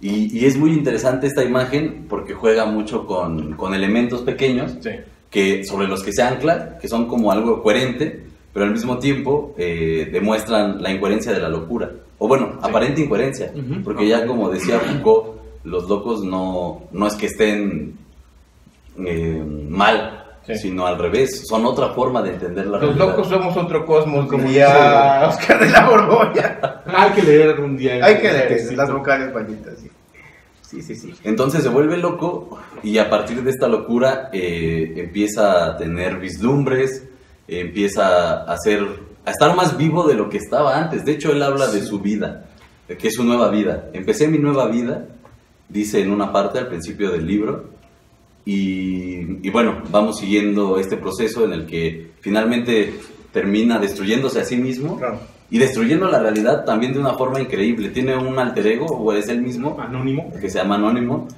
Y, 0.00 0.36
y 0.38 0.46
es 0.46 0.56
muy 0.56 0.72
interesante 0.72 1.26
esta 1.26 1.44
imagen 1.44 2.06
porque 2.08 2.32
juega 2.32 2.64
mucho 2.64 3.06
con, 3.06 3.52
con 3.54 3.74
elementos 3.74 4.22
pequeños 4.22 4.72
Sí. 4.80 4.90
que, 5.30 5.62
sobre 5.64 5.86
los 5.88 6.02
que 6.02 6.12
se 6.12 6.22
ancla, 6.22 6.78
que 6.78 6.88
son 6.88 7.06
como 7.06 7.30
algo 7.30 7.62
coherente, 7.62 8.24
pero 8.52 8.64
al 8.64 8.72
mismo 8.72 8.98
tiempo 8.98 9.54
eh, 9.58 10.08
demuestran 10.10 10.82
la 10.82 10.90
incoherencia 10.90 11.32
de 11.32 11.40
la 11.40 11.48
locura. 11.50 11.90
O 12.18 12.26
bueno, 12.28 12.58
aparente 12.62 13.02
incoherencia, 13.02 13.52
porque 13.84 14.06
ya 14.08 14.26
como 14.26 14.48
decía 14.50 14.78
Foucault, 14.80 15.38
los 15.64 15.88
locos 15.88 16.24
no, 16.24 16.82
no 16.92 17.06
es 17.06 17.14
que 17.14 17.26
estén 17.26 17.94
eh, 19.04 19.44
mal, 19.68 20.19
Sí. 20.56 20.68
sino 20.68 20.86
al 20.86 20.98
revés, 20.98 21.46
son 21.48 21.64
otra 21.66 21.90
forma 21.90 22.22
de 22.22 22.30
entender 22.30 22.66
la 22.66 22.72
Los 22.78 22.80
realidad. 22.80 23.06
locos 23.08 23.28
somos 23.28 23.56
otro 23.56 23.84
cosmos, 23.86 24.26
como 24.28 24.44
diría 24.44 25.22
Oscar 25.28 25.58
de 25.60 25.68
la 25.70 25.88
Borbolla. 25.88 26.82
Hay 26.86 27.10
que 27.12 27.22
leer 27.22 27.60
un 27.60 27.76
día. 27.76 28.04
Hay 28.04 28.18
que 28.18 28.32
leer 28.32 28.72
las 28.76 28.92
vocales 28.92 29.32
malditas, 29.34 29.78
sí. 29.78 29.90
Sí, 30.62 30.82
sí, 30.82 30.94
sí. 30.94 31.12
Entonces 31.24 31.64
se 31.64 31.68
vuelve 31.68 31.96
loco 31.96 32.56
y 32.82 32.98
a 32.98 33.10
partir 33.10 33.42
de 33.42 33.50
esta 33.50 33.66
locura 33.66 34.30
eh, 34.32 34.92
empieza 34.98 35.66
a 35.66 35.76
tener 35.76 36.16
vislumbres, 36.18 37.08
eh, 37.48 37.60
empieza 37.60 38.44
a 38.44 38.56
ser, 38.56 38.86
a 39.24 39.30
estar 39.32 39.56
más 39.56 39.76
vivo 39.76 40.06
de 40.06 40.14
lo 40.14 40.28
que 40.28 40.36
estaba 40.38 40.78
antes. 40.78 41.04
De 41.04 41.10
hecho, 41.10 41.32
él 41.32 41.42
habla 41.42 41.66
de 41.66 41.82
su 41.82 41.98
vida, 41.98 42.44
de 42.86 42.96
que 42.96 43.08
es 43.08 43.14
su 43.14 43.24
nueva 43.24 43.48
vida. 43.50 43.86
Empecé 43.92 44.28
mi 44.28 44.38
nueva 44.38 44.68
vida, 44.68 45.06
dice 45.68 46.00
en 46.02 46.12
una 46.12 46.32
parte 46.32 46.60
al 46.60 46.68
principio 46.68 47.10
del 47.10 47.26
libro, 47.26 47.64
y, 48.54 49.38
y 49.46 49.50
bueno, 49.50 49.82
vamos 49.90 50.18
siguiendo 50.18 50.78
este 50.78 50.96
proceso 50.96 51.44
en 51.44 51.52
el 51.52 51.66
que 51.66 52.10
finalmente 52.20 52.94
termina 53.32 53.78
destruyéndose 53.78 54.40
a 54.40 54.44
sí 54.44 54.56
mismo 54.56 54.98
Claro. 54.98 55.20
y 55.50 55.58
destruyendo 55.58 56.08
la 56.08 56.18
realidad 56.20 56.64
también 56.64 56.92
de 56.92 56.98
una 56.98 57.14
forma 57.14 57.40
increíble. 57.40 57.90
Tiene 57.90 58.16
un 58.16 58.38
alter 58.38 58.66
ego, 58.66 58.86
o 58.86 59.12
es 59.12 59.28
él 59.28 59.40
mismo, 59.42 59.78
Anónimo. 59.80 60.32
que 60.40 60.50
se 60.50 60.58
llama 60.58 60.76
Anónimo, 60.76 61.28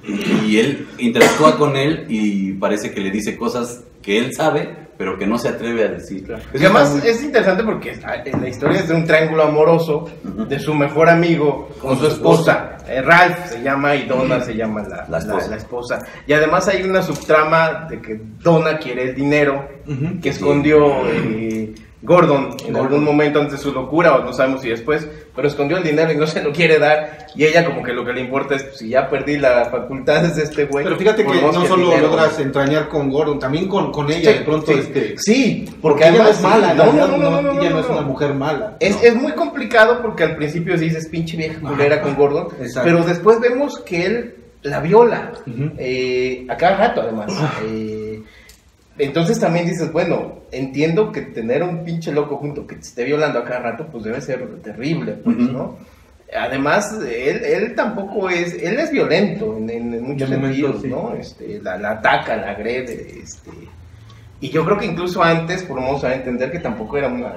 y 0.47 0.57
él 0.57 0.87
interactúa 0.97 1.57
con 1.57 1.75
él 1.75 2.05
y 2.09 2.53
parece 2.53 2.91
que 2.91 3.01
le 3.01 3.11
dice 3.11 3.37
cosas 3.37 3.83
que 4.01 4.17
él 4.17 4.33
sabe, 4.33 4.82
pero 4.97 5.17
que 5.17 5.25
no 5.25 5.37
se 5.37 5.49
atreve 5.49 5.83
a 5.85 5.87
decir. 5.89 6.25
Y 6.53 6.57
además 6.59 7.03
es 7.03 7.23
interesante 7.23 7.63
porque 7.63 7.97
la 8.39 8.47
historia 8.47 8.79
es 8.79 8.87
de 8.87 8.95
un 8.95 9.05
triángulo 9.05 9.43
amoroso 9.43 10.09
de 10.23 10.59
su 10.59 10.73
mejor 10.73 11.09
amigo 11.09 11.69
con 11.81 11.97
su 11.97 12.07
esposa. 12.07 12.77
Eh, 12.87 13.01
Ralph 13.01 13.45
se 13.47 13.61
llama 13.63 13.95
y 13.95 14.05
Donna 14.05 14.41
se 14.41 14.53
llama 14.55 14.81
la, 14.83 15.05
La 15.09 15.17
esposa. 15.19 15.45
la- 15.45 15.47
la 15.47 15.55
esposa. 15.57 15.99
Y 16.27 16.33
además 16.33 16.67
hay 16.67 16.83
una 16.83 17.01
subtrama 17.01 17.87
de 17.89 18.01
que 18.01 18.19
Donna 18.41 18.77
quiere 18.77 19.03
el 19.09 19.15
dinero 19.15 19.67
que 20.21 20.29
escondió 20.29 21.07
eh, 21.09 21.73
Gordon 22.03 22.55
en 22.67 22.75
algún 22.75 23.01
momento 23.03 23.39
antes 23.39 23.53
de 23.53 23.57
su 23.59 23.71
locura, 23.73 24.15
o 24.17 24.23
no 24.23 24.33
sabemos 24.33 24.61
si 24.61 24.69
después, 24.69 25.07
pero 25.33 25.47
escondió 25.47 25.77
el 25.77 25.83
dinero 25.83 26.11
y 26.11 26.17
no 26.17 26.27
se 26.27 26.43
lo 26.43 26.51
quiere 26.51 26.77
dar. 26.77 27.27
Y 27.33 27.45
ella, 27.45 27.65
como 27.65 27.81
que 27.81 27.93
lo 27.93 28.03
que 28.03 28.11
le 28.11 28.19
importa 28.21 28.55
es: 28.55 28.63
pues, 28.63 28.77
si 28.77 28.89
ya 28.89 29.09
perdí 29.09 29.37
las 29.37 29.69
facultades 29.69 30.35
de 30.35 30.43
este 30.43 30.65
güey. 30.65 30.83
Pero 30.83 30.97
fíjate 30.97 31.25
que 31.25 31.41
no 31.41 31.65
solo 31.65 31.85
dinero. 31.85 32.09
logras 32.09 32.37
entrañar 32.39 32.89
con 32.89 33.09
Gordon, 33.09 33.39
también 33.39 33.69
con, 33.69 33.91
con 33.91 34.11
ella 34.11 34.31
Sí, 34.31 34.37
de 34.39 34.43
pronto 34.43 34.73
sí, 34.73 34.79
este. 34.79 35.15
sí, 35.17 35.65
porque, 35.81 36.03
Porque 36.03 36.07
ella 36.09 36.23
no 36.23 36.29
es 36.29 36.41
mala, 36.41 36.73
no, 36.73 36.83
realidad 36.83 37.07
no, 37.07 37.17
no, 37.17 37.41
no, 37.41 37.53
no, 37.53 37.61
ella 37.61 37.69
no 37.69 37.79
es 37.79 37.89
una 37.89 38.01
mujer 38.01 38.33
mala. 38.33 38.75
Es, 38.81 39.01
es 39.01 39.15
muy 39.15 39.31
complicado 39.31 40.01
porque 40.01 40.23
al 40.23 40.35
principio 40.35 40.77
dices 40.77 41.07
pinche 41.07 41.37
vieja 41.37 41.59
culera 41.61 42.01
con 42.01 42.15
Gordon, 42.15 42.47
Exacto. 42.59 42.81
pero 42.83 43.03
después 43.05 43.39
vemos 43.39 43.79
que 43.79 44.05
él 44.05 44.35
la 44.63 44.79
viola 44.79 45.31
eh, 45.77 46.45
a 46.49 46.57
cada 46.57 46.77
rato 46.77 47.01
además. 47.01 47.31
Eh, 47.65 48.21
entonces 48.97 49.39
también 49.39 49.65
dices, 49.65 49.91
bueno, 49.91 50.39
entiendo 50.51 51.11
que 51.11 51.21
tener 51.21 51.63
un 51.63 51.83
pinche 51.83 52.11
loco 52.11 52.37
junto 52.37 52.67
que 52.67 52.75
te 52.75 52.81
esté 52.81 53.03
violando 53.05 53.39
a 53.39 53.43
cada 53.45 53.59
rato, 53.59 53.87
pues 53.91 54.03
debe 54.03 54.21
ser 54.21 54.45
terrible, 54.61 55.13
pues, 55.13 55.35
Ujú. 55.35 55.51
¿no? 55.51 55.77
Además, 56.35 56.93
él, 57.03 57.43
él 57.45 57.75
tampoco 57.75 58.29
es, 58.29 58.53
él 58.55 58.79
es 58.79 58.91
violento 58.91 59.55
en, 59.57 59.69
en- 59.69 59.93
en 59.93 60.03
muchos 60.03 60.29
momento, 60.29 60.47
sentidos, 60.47 60.81
sí. 60.81 60.87
¿no? 60.89 61.13
Este, 61.15 61.61
la, 61.61 61.77
la 61.77 61.91
ataca, 61.91 62.35
la 62.37 62.51
agrede, 62.51 63.19
este, 63.21 63.51
y 64.41 64.49
yo 64.49 64.65
creo 64.65 64.77
que 64.77 64.85
incluso 64.87 65.21
antes 65.23 65.63
podemos 65.63 66.03
entender 66.03 66.51
que 66.51 66.59
tampoco 66.59 66.97
era 66.97 67.07
una... 67.07 67.33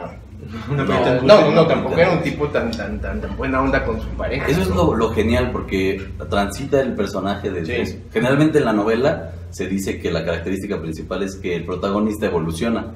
Una 0.71 0.85
No, 0.85 1.23
No, 1.23 1.41
no, 1.41 1.51
no, 1.51 1.67
tampoco 1.67 1.95
no. 1.95 2.01
era 2.01 2.11
un 2.13 2.21
tipo 2.23 2.47
tan, 2.49 2.71
tan, 2.71 3.01
tan, 3.01 3.21
tan 3.21 3.37
buena 3.37 3.61
onda 3.63 3.83
con 3.85 4.01
su 4.01 4.09
pareja. 4.09 4.47
Eso 4.47 4.63
es 4.63 4.69
lo, 4.69 4.95
lo 4.95 5.11
genial 5.11 5.51
porque 5.51 6.01
transita 6.29 6.81
el 6.81 6.95
personaje 6.95 7.51
de 7.51 7.65
Sí. 7.65 7.73
eso. 7.73 7.97
Generalmente 8.13 8.59
en 8.59 8.65
la 8.67 8.73
novela 8.73 9.33
se 9.51 9.67
dice 9.67 9.99
que 9.99 10.11
la 10.11 10.25
característica 10.25 10.81
principal 10.81 11.23
es 11.23 11.37
que 11.37 11.57
el 11.57 11.65
protagonista 11.65 12.27
evoluciona. 12.27 12.95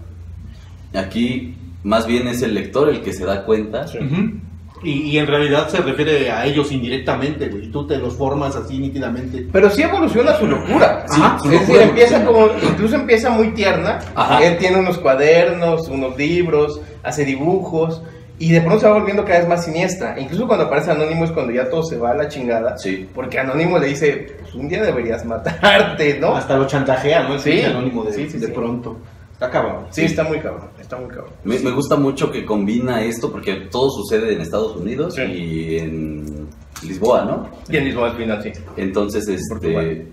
Aquí 0.94 1.54
más 1.84 2.06
bien 2.06 2.28
es 2.28 2.42
el 2.42 2.54
lector 2.54 2.88
el 2.88 3.02
que 3.02 3.12
se 3.12 3.24
da 3.24 3.44
cuenta. 3.44 3.86
Ujú. 3.86 4.40
Y, 4.82 4.92
y 5.10 5.18
en 5.18 5.26
realidad 5.26 5.68
se 5.68 5.78
refiere 5.78 6.30
a 6.30 6.46
ellos 6.46 6.72
indirectamente, 6.72 7.48
güey. 7.48 7.70
Tú 7.70 7.86
te 7.86 7.98
los 7.98 8.14
formas 8.14 8.56
así 8.56 8.78
nítidamente. 8.78 9.46
Pero 9.52 9.68
sí 9.68 9.82
evoluciona 9.82 10.34
su 10.38 10.46
locura. 10.46 11.04
Sí, 11.06 11.20
Ajá. 11.20 11.38
su 11.38 11.50
es 11.50 11.52
decir, 11.52 11.68
locura 11.68 11.84
empieza 11.84 12.24
como, 12.24 12.48
incluso 12.62 12.96
empieza 12.96 13.30
muy 13.30 13.48
tierna. 13.50 13.98
Ajá. 14.14 14.42
Él 14.42 14.56
tiene 14.56 14.78
unos 14.78 14.96
cuadernos, 14.98 15.88
unos 15.88 16.16
libros, 16.16 16.80
hace 17.02 17.24
dibujos. 17.24 18.02
Y 18.40 18.50
de 18.52 18.60
pronto 18.62 18.80
se 18.80 18.86
va 18.88 18.94
volviendo 18.94 19.22
cada 19.24 19.38
vez 19.40 19.48
más 19.48 19.64
siniestra. 19.64 20.18
Incluso 20.18 20.46
cuando 20.48 20.64
aparece 20.64 20.90
Anónimo 20.90 21.24
es 21.24 21.30
cuando 21.30 21.52
ya 21.52 21.68
todo 21.68 21.82
se 21.84 21.96
va 21.98 22.10
a 22.12 22.14
la 22.14 22.26
chingada. 22.26 22.76
Sí. 22.78 23.06
Porque 23.14 23.38
Anónimo 23.38 23.78
le 23.78 23.88
dice, 23.88 24.34
pues 24.40 24.54
un 24.54 24.66
día 24.68 24.82
deberías 24.82 25.24
matarte, 25.26 26.18
¿no? 26.18 26.34
Hasta 26.34 26.56
lo 26.56 26.66
chantajea, 26.66 27.24
¿no? 27.28 27.34
El 27.34 27.40
Sí. 27.40 27.60
anónimo 27.62 28.02
de, 28.02 28.12
Sí, 28.14 28.28
sí, 28.30 28.38
de 28.38 28.46
sí. 28.46 28.52
pronto. 28.52 28.96
Está 29.34 29.50
cabrón. 29.50 29.86
Sí, 29.90 30.04
está 30.06 30.24
muy 30.24 30.38
cabrón, 30.40 30.68
está 30.80 30.96
muy 30.96 31.08
cabrón. 31.08 31.30
Me, 31.44 31.58
me 31.60 31.70
gusta 31.70 31.96
mucho 31.96 32.30
que 32.32 32.44
combina 32.44 33.02
esto 33.02 33.30
porque 33.30 33.68
todo 33.70 33.90
sucede 33.90 34.32
en 34.34 34.40
Estados 34.40 34.74
Unidos 34.76 35.14
Sí. 35.14 35.22
y 35.22 35.78
en 35.78 36.48
Lisboa, 36.82 37.24
¿no? 37.24 37.48
Y 37.68 37.76
el 37.76 37.84
mismo 37.84 38.04
al 38.04 38.16
final, 38.16 38.42
sí. 38.42 38.52
Entonces, 38.76 39.28
este, 39.28 39.48
Portugal. 39.54 40.06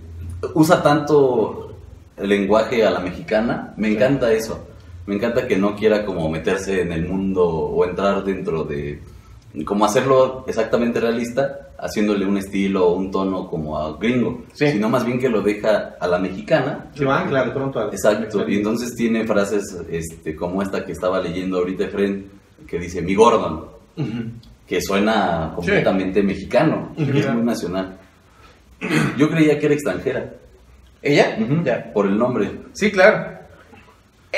usa 0.54 0.84
tanto 0.84 1.74
el 2.18 2.30
lenguaje 2.30 2.86
a 2.86 2.92
la 2.92 3.00
mexicana. 3.00 3.74
Me 3.78 3.88
Sí. 3.90 3.96
encanta 3.96 4.32
eso. 4.34 4.68
Me 5.08 5.16
encanta 5.16 5.48
que 5.48 5.58
no 5.58 5.76
quiera 5.76 6.06
como 6.06 6.30
meterse 6.30 6.82
en 6.82 6.92
el 6.92 7.08
mundo 7.08 7.44
o 7.48 7.84
entrar 7.86 8.24
dentro 8.24 8.64
de... 8.64 9.00
Como 9.66 9.86
hacerlo 9.86 10.44
exactamente 10.48 11.00
realista, 11.00 11.70
haciéndole 11.80 12.26
un 12.26 12.38
estilo 12.38 12.88
o 12.90 12.94
un 12.96 13.10
tono 13.10 13.48
como 13.50 13.78
a 13.80 13.98
gringo. 13.98 14.44
Sí. 14.54 14.68
Sino 14.72 14.90
más 14.90 15.04
bien 15.06 15.18
que 15.20 15.30
lo 15.30 15.42
deja 15.42 15.96
a 16.00 16.08
la 16.08 16.20
mexicana. 16.20 16.92
Se 16.94 17.06
va 17.06 17.20
a 17.20 17.22
anclar 17.24 17.46
de 17.48 17.52
pronto. 17.54 17.88
Exacto. 17.92 18.48
Y 18.48 18.58
entonces 18.58 18.94
tiene 18.96 19.26
frases 19.26 19.64
este, 19.90 20.36
como 20.36 20.62
esta 20.62 20.86
que 20.86 20.92
estaba 20.92 21.20
leyendo 21.22 21.58
ahorita 21.58 21.86
Efren, 21.86 22.30
que 22.68 22.78
dice, 22.78 23.02
mi 23.02 23.16
Gordon 23.16 23.66
Ujú. 23.96 24.24
que 24.68 24.82
suena 24.82 25.54
completamente 25.56 26.22
mexicano, 26.22 26.92
Ujú. 26.98 27.18
es 27.18 27.34
muy 27.34 27.44
nacional. 27.44 27.98
Yo 29.18 29.30
creía 29.30 29.58
que 29.58 29.66
era 29.66 29.76
extranjera, 29.76 30.34
¿Ella? 31.02 31.38
Ujú. 31.40 31.64
Ya. 31.64 31.92
por 31.94 32.06
el 32.06 32.18
nombre. 32.18 32.52
Sí, 32.74 32.92
claro. 32.92 33.37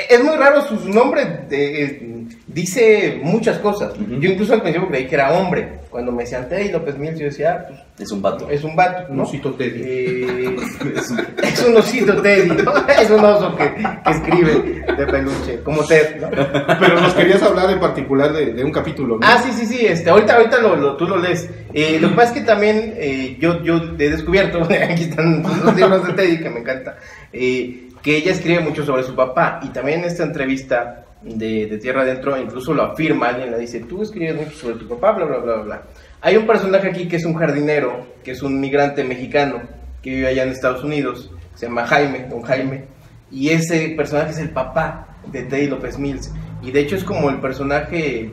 Es 0.08 0.22
muy 0.24 0.36
raro 0.36 0.62
su, 0.66 0.78
su 0.78 0.88
nombre, 0.88 1.24
de- 1.48 1.82
eh, 1.84 2.06
dice 2.46 3.20
muchas 3.22 3.58
cosas. 3.58 3.92
Yo 3.98 4.30
incluso 4.30 4.54
al 4.54 4.62
principio 4.62 4.88
creí 4.88 5.06
que 5.06 5.14
era 5.14 5.32
hombre. 5.32 5.80
Cuando 5.90 6.12
me 6.12 6.22
decían 6.22 6.48
Teddy 6.48 6.70
López 6.70 6.96
Mills, 6.98 7.18
yo 7.18 7.24
decía, 7.26 7.52
ah, 7.52 7.66
pues 7.68 7.80
Es 7.98 8.12
un 8.12 8.22
vato. 8.22 8.48
es 8.48 8.62
un 8.62 8.76
vato, 8.76 9.12
Un 9.12 9.20
osito 9.20 9.52
Teddy. 9.54 9.82
Eh, 9.84 10.56
es 11.42 11.64
un 11.64 11.76
osito 11.76 12.20
Teddy, 12.22 12.48
¿no? 12.62 12.72
Es 13.00 13.10
un 13.10 13.24
oso 13.24 13.56
que, 13.56 13.74
que 13.74 14.10
escribe 14.10 14.84
de 14.96 15.06
peluche, 15.06 15.60
como 15.64 15.84
Ted, 15.84 16.20
¿no? 16.20 16.28
Pero 16.30 17.00
nos 17.00 17.14
querías 17.14 17.42
hablar 17.42 17.70
en 17.70 17.80
particular 17.80 18.32
de, 18.32 18.52
de 18.52 18.64
un 18.64 18.70
capítulo, 18.70 19.16
¿no? 19.18 19.26
Ah, 19.26 19.42
sí, 19.44 19.50
sí, 19.52 19.66
sí, 19.66 19.84
este, 19.86 20.10
ahorita, 20.10 20.36
ahorita 20.36 20.58
lo, 20.60 20.76
lo- 20.76 20.96
tú 20.96 21.06
lo 21.06 21.16
lees. 21.16 21.48
Eh, 21.74 21.98
lo 22.00 22.10
que 22.10 22.14
pasa 22.14 22.32
es 22.34 22.40
que 22.40 22.44
también 22.46 22.94
eh, 22.96 23.36
yo, 23.40 23.62
yo 23.64 23.76
he 23.98 24.10
descubierto, 24.10 24.62
aquí 24.90 25.04
están 25.04 25.42
los 25.42 25.74
libros 25.76 26.06
de 26.06 26.12
Teddy 26.14 26.38
que 26.40 26.50
me 26.50 26.60
encanta, 26.60 26.98
eh, 27.32 27.88
que 28.02 28.16
ella 28.16 28.32
escribe 28.32 28.60
mucho 28.60 28.84
sobre 28.84 29.02
su 29.02 29.14
papá 29.14 29.60
y 29.62 29.68
también 29.68 30.00
en 30.00 30.06
esta 30.06 30.24
entrevista 30.24 31.04
de, 31.22 31.66
de 31.66 31.78
Tierra 31.78 32.02
Adentro 32.02 32.40
incluso 32.40 32.72
lo 32.72 32.82
afirma, 32.82 33.28
alguien 33.28 33.50
le 33.50 33.58
dice, 33.58 33.80
tú 33.80 34.02
escribes 34.02 34.36
mucho 34.36 34.56
sobre 34.56 34.76
tu 34.76 34.88
papá, 34.88 35.12
bla, 35.12 35.26
bla, 35.26 35.38
bla, 35.38 35.56
bla. 35.56 35.82
Hay 36.22 36.36
un 36.36 36.46
personaje 36.46 36.88
aquí 36.88 37.08
que 37.08 37.16
es 37.16 37.24
un 37.24 37.34
jardinero, 37.34 38.06
que 38.24 38.32
es 38.32 38.42
un 38.42 38.60
migrante 38.60 39.04
mexicano 39.04 39.62
que 40.02 40.10
vive 40.10 40.28
allá 40.28 40.44
en 40.44 40.50
Estados 40.50 40.82
Unidos, 40.82 41.30
se 41.54 41.66
llama 41.66 41.86
Jaime, 41.86 42.26
don 42.28 42.42
Jaime, 42.42 42.84
y 43.30 43.50
ese 43.50 43.94
personaje 43.96 44.30
es 44.30 44.38
el 44.38 44.50
papá 44.50 45.18
de 45.26 45.42
Teddy 45.42 45.68
López 45.68 45.98
Mills, 45.98 46.32
y 46.62 46.70
de 46.70 46.80
hecho 46.80 46.96
es 46.96 47.04
como 47.04 47.28
el 47.28 47.40
personaje 47.40 48.32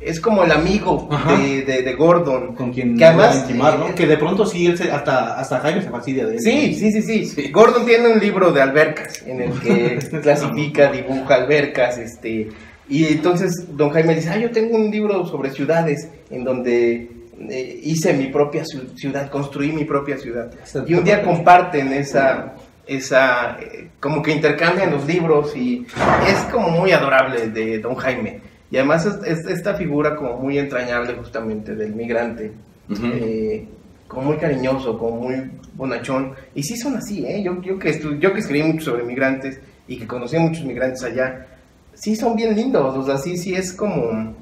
es 0.00 0.20
como 0.20 0.44
el 0.44 0.50
amigo 0.52 1.08
de, 1.28 1.62
de, 1.62 1.82
de 1.82 1.94
Gordon. 1.94 2.54
Con 2.54 2.72
quien 2.72 2.96
que 2.96 3.04
además, 3.04 3.26
va 3.28 3.32
a 3.32 3.36
intimar, 3.42 3.78
¿no? 3.78 3.88
eh, 3.88 3.94
Que 3.94 4.06
de 4.06 4.16
pronto 4.16 4.46
sí, 4.46 4.66
él 4.66 4.78
se- 4.78 4.90
hasta, 4.90 5.38
hasta 5.38 5.60
Jaime 5.60 5.82
se 5.82 5.90
fastidia 5.90 6.26
de 6.26 6.34
él. 6.36 6.40
Sí, 6.40 6.74
sí, 6.74 7.02
sí, 7.02 7.26
sí, 7.26 7.50
Gordon 7.50 7.84
tiene 7.84 8.08
un 8.08 8.18
libro 8.18 8.50
de 8.52 8.62
albercas 8.62 9.22
en 9.26 9.40
el 9.42 9.52
que 9.60 9.98
clasifica, 10.22 10.90
dibuja 10.90 11.34
albercas, 11.34 11.98
este, 11.98 12.48
y 12.88 13.04
entonces 13.06 13.66
don 13.76 13.90
Jaime 13.90 14.14
dice, 14.14 14.30
ah, 14.30 14.38
yo 14.38 14.50
tengo 14.50 14.76
un 14.76 14.90
libro 14.90 15.24
sobre 15.26 15.50
ciudades 15.50 16.08
en 16.30 16.44
donde 16.44 17.08
eh, 17.48 17.80
hice 17.82 18.12
mi 18.14 18.26
propia 18.26 18.62
ciu- 18.64 18.96
ciudad, 18.96 19.30
construí 19.30 19.70
mi 19.72 19.84
propia 19.84 20.16
ciudad. 20.18 20.50
Y 20.86 20.94
un 20.94 21.04
día 21.04 21.22
comparten 21.22 21.92
esa, 21.92 22.54
esa, 22.86 23.58
eh, 23.60 23.88
como 24.00 24.22
que 24.22 24.32
intercambian 24.32 24.90
los 24.90 25.06
libros 25.06 25.54
y 25.56 25.86
es 26.26 26.36
como 26.50 26.70
muy 26.70 26.90
adorable 26.92 27.48
de 27.50 27.78
Don 27.78 27.94
Jaime. 27.94 28.40
Y 28.70 28.76
además 28.76 29.04
es, 29.06 29.16
es 29.26 29.46
esta 29.46 29.74
figura 29.74 30.14
como 30.16 30.36
muy 30.36 30.58
entrañable 30.58 31.14
justamente 31.14 31.74
del 31.74 31.94
migrante, 31.94 32.52
Ujú. 32.88 33.02
eh, 33.06 33.66
como 34.06 34.22
muy 34.28 34.36
cariñoso, 34.36 34.96
como 34.98 35.16
muy 35.22 35.50
bonachón. 35.74 36.32
Y 36.54 36.62
sí 36.62 36.76
son 36.76 36.96
así, 36.96 37.24
¿eh? 37.26 37.42
Yo, 37.42 37.60
yo, 37.62 37.78
que 37.78 38.00
yo 38.20 38.32
que 38.32 38.40
escribí 38.40 38.62
mucho 38.62 38.86
sobre 38.92 39.02
migrantes 39.04 39.60
y 39.88 39.98
que 39.98 40.06
conocí 40.06 40.36
a 40.36 40.40
muchos 40.40 40.64
migrantes 40.64 41.02
allá, 41.02 41.46
sí 41.94 42.14
son 42.14 42.36
bien 42.36 42.54
lindos, 42.54 42.96
o 42.96 43.04
sea, 43.04 43.18
sí, 43.18 43.36
sí 43.36 43.54
es 43.54 43.72
como... 43.72 44.34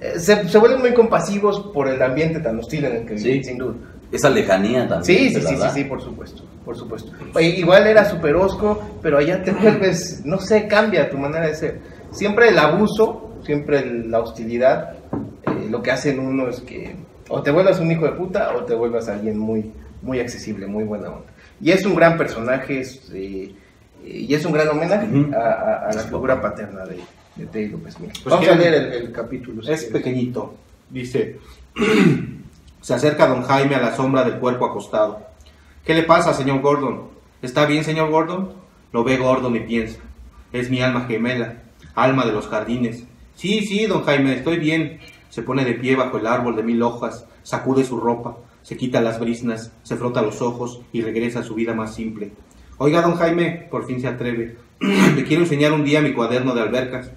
eh, 0.00 0.18
Se, 0.18 0.48
se 0.48 0.58
vuelven 0.58 0.80
muy 0.80 0.94
compasivos 0.94 1.70
por 1.72 1.88
el 1.88 2.00
ambiente 2.02 2.40
tan 2.40 2.58
hostil 2.58 2.84
en 2.86 2.96
el 2.96 3.06
que 3.06 3.18
Sí. 3.18 3.28
viven, 3.28 3.44
sin 3.44 3.58
duda. 3.58 3.74
Esa 4.12 4.30
lejanía 4.30 4.86
también. 4.88 5.04
Sí, 5.04 5.34
sí, 5.34 5.40
sí, 5.40 5.56
sí, 5.56 5.68
sí, 5.74 5.84
por 5.84 6.00
supuesto, 6.00 6.42
por 6.64 6.76
supuesto. 6.76 7.10
Oye, 7.34 7.48
igual 7.58 7.86
era 7.86 8.04
super 8.08 8.36
osco, 8.36 8.80
pero 9.02 9.18
allá 9.18 9.42
te 9.42 9.50
vuelves, 9.50 10.22
no 10.24 10.38
sé, 10.38 10.68
cambia 10.68 11.10
tu 11.10 11.18
manera 11.18 11.46
de 11.48 11.54
ser. 11.54 11.80
Siempre 12.14 12.48
el 12.48 12.58
abuso, 12.58 13.38
siempre 13.44 13.80
el- 13.80 14.10
la 14.10 14.20
hostilidad, 14.20 14.94
eh, 15.46 15.66
lo 15.70 15.82
que 15.82 15.90
hacen 15.90 16.18
uno 16.18 16.48
es 16.48 16.60
que 16.60 16.96
o 17.28 17.42
te 17.42 17.50
vuelvas 17.50 17.80
un 17.80 17.90
hijo 17.90 18.04
de 18.04 18.12
puta 18.12 18.54
o 18.54 18.64
te 18.64 18.74
vuelvas 18.74 19.08
alguien 19.08 19.38
muy, 19.38 19.72
muy 20.02 20.20
accesible, 20.20 20.66
muy 20.66 20.84
buena 20.84 21.08
onda. 21.08 21.26
Y 21.60 21.70
es 21.70 21.84
un 21.86 21.94
gran 21.94 22.16
personaje 22.18 22.80
es, 22.80 23.10
eh, 23.14 23.52
eh, 24.04 24.18
y 24.28 24.34
es 24.34 24.44
un 24.44 24.52
gran 24.52 24.68
homenaje 24.68 25.06
a, 25.34 25.38
a- 25.38 25.88
a 25.88 25.92
la 25.92 26.02
figura 26.02 26.40
paterna 26.40 26.84
de, 26.84 27.00
de 27.36 27.46
Teddy 27.46 27.68
López. 27.68 27.96
Pues 27.98 28.12
Vamos 28.26 28.46
a 28.48 28.54
leer 28.54 28.74
el, 28.74 28.92
el 28.92 29.12
capítulo. 29.12 29.62
si 29.62 29.72
Es 29.72 29.84
quieres. 29.84 30.02
pequeñito. 30.02 30.54
Dice, 30.90 31.38
se 32.80 32.94
acerca 32.94 33.26
don 33.26 33.42
Jaime 33.42 33.74
a 33.74 33.80
la 33.80 33.96
sombra 33.96 34.22
del 34.24 34.34
cuerpo 34.38 34.66
acostado. 34.66 35.20
¿Qué 35.84 35.94
le 35.94 36.02
pasa, 36.02 36.32
señor 36.34 36.60
Gordon? 36.60 37.08
¿Está 37.42 37.66
bien, 37.66 37.84
señor 37.84 38.10
Gordon? 38.10 38.52
Lo 38.92 39.02
ve 39.04 39.16
Gordon 39.16 39.56
y 39.56 39.60
piensa. 39.60 39.98
Es 40.52 40.70
mi 40.70 40.80
alma 40.82 41.06
gemela, 41.06 41.54
alma 41.94 42.24
de 42.24 42.32
los 42.32 42.48
jardines. 42.48 43.04
Sí, 43.34 43.62
sí, 43.62 43.86
don 43.86 44.04
Jaime, 44.04 44.34
estoy 44.34 44.58
bien. 44.58 45.00
Se 45.28 45.42
pone 45.42 45.64
de 45.64 45.74
pie 45.74 45.96
bajo 45.96 46.18
el 46.18 46.26
árbol 46.26 46.54
de 46.56 46.62
mil 46.62 46.82
hojas, 46.82 47.26
sacude 47.42 47.84
su 47.84 47.98
ropa, 47.98 48.36
se 48.62 48.76
quita 48.76 49.00
las 49.00 49.18
briznas, 49.18 49.72
se 49.82 49.96
frota 49.96 50.22
los 50.22 50.40
ojos 50.40 50.80
y 50.92 51.02
regresa 51.02 51.40
a 51.40 51.42
su 51.42 51.54
vida 51.54 51.74
más 51.74 51.94
simple. 51.94 52.30
Oiga, 52.78 53.02
don 53.02 53.16
Jaime, 53.16 53.66
por 53.70 53.86
fin 53.86 54.00
se 54.00 54.08
atreve. 54.08 54.56
Le 54.80 55.24
quiero 55.24 55.42
enseñar 55.42 55.72
un 55.72 55.84
día 55.84 56.00
mi 56.00 56.12
cuaderno 56.12 56.54
de 56.54 56.60
albercas. 56.60 57.10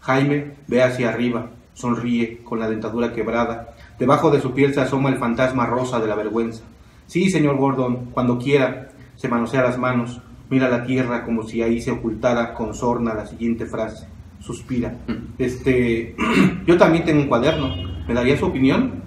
Jaime 0.00 0.52
ve 0.66 0.82
hacia 0.82 1.08
arriba, 1.08 1.50
sonríe 1.74 2.42
con 2.44 2.60
la 2.60 2.68
dentadura 2.68 3.12
quebrada. 3.12 3.74
Debajo 3.98 4.30
de 4.30 4.40
su 4.40 4.52
piel 4.52 4.74
se 4.74 4.80
asoma 4.80 5.08
el 5.08 5.18
fantasma 5.18 5.66
rosa 5.66 5.98
de 5.98 6.06
la 6.06 6.14
vergüenza. 6.14 6.62
Sí, 7.06 7.30
señor 7.30 7.56
Gordon, 7.56 8.10
cuando 8.12 8.38
quiera. 8.38 8.90
Se 9.16 9.28
manosea 9.28 9.62
las 9.62 9.78
manos, 9.78 10.20
mira 10.50 10.68
la 10.68 10.84
tierra 10.84 11.24
como 11.24 11.42
si 11.42 11.62
ahí 11.62 11.80
se 11.80 11.90
ocultara 11.90 12.54
con 12.54 12.74
sorna 12.74 13.14
la 13.14 13.26
siguiente 13.26 13.66
frase. 13.66 14.06
Suspira. 14.40 14.94
Este, 15.38 16.14
yo 16.66 16.76
también 16.76 17.04
tengo 17.04 17.22
un 17.22 17.28
cuaderno. 17.28 17.74
¿Me 18.06 18.14
daría 18.14 18.36
su 18.36 18.46
opinión? 18.46 19.02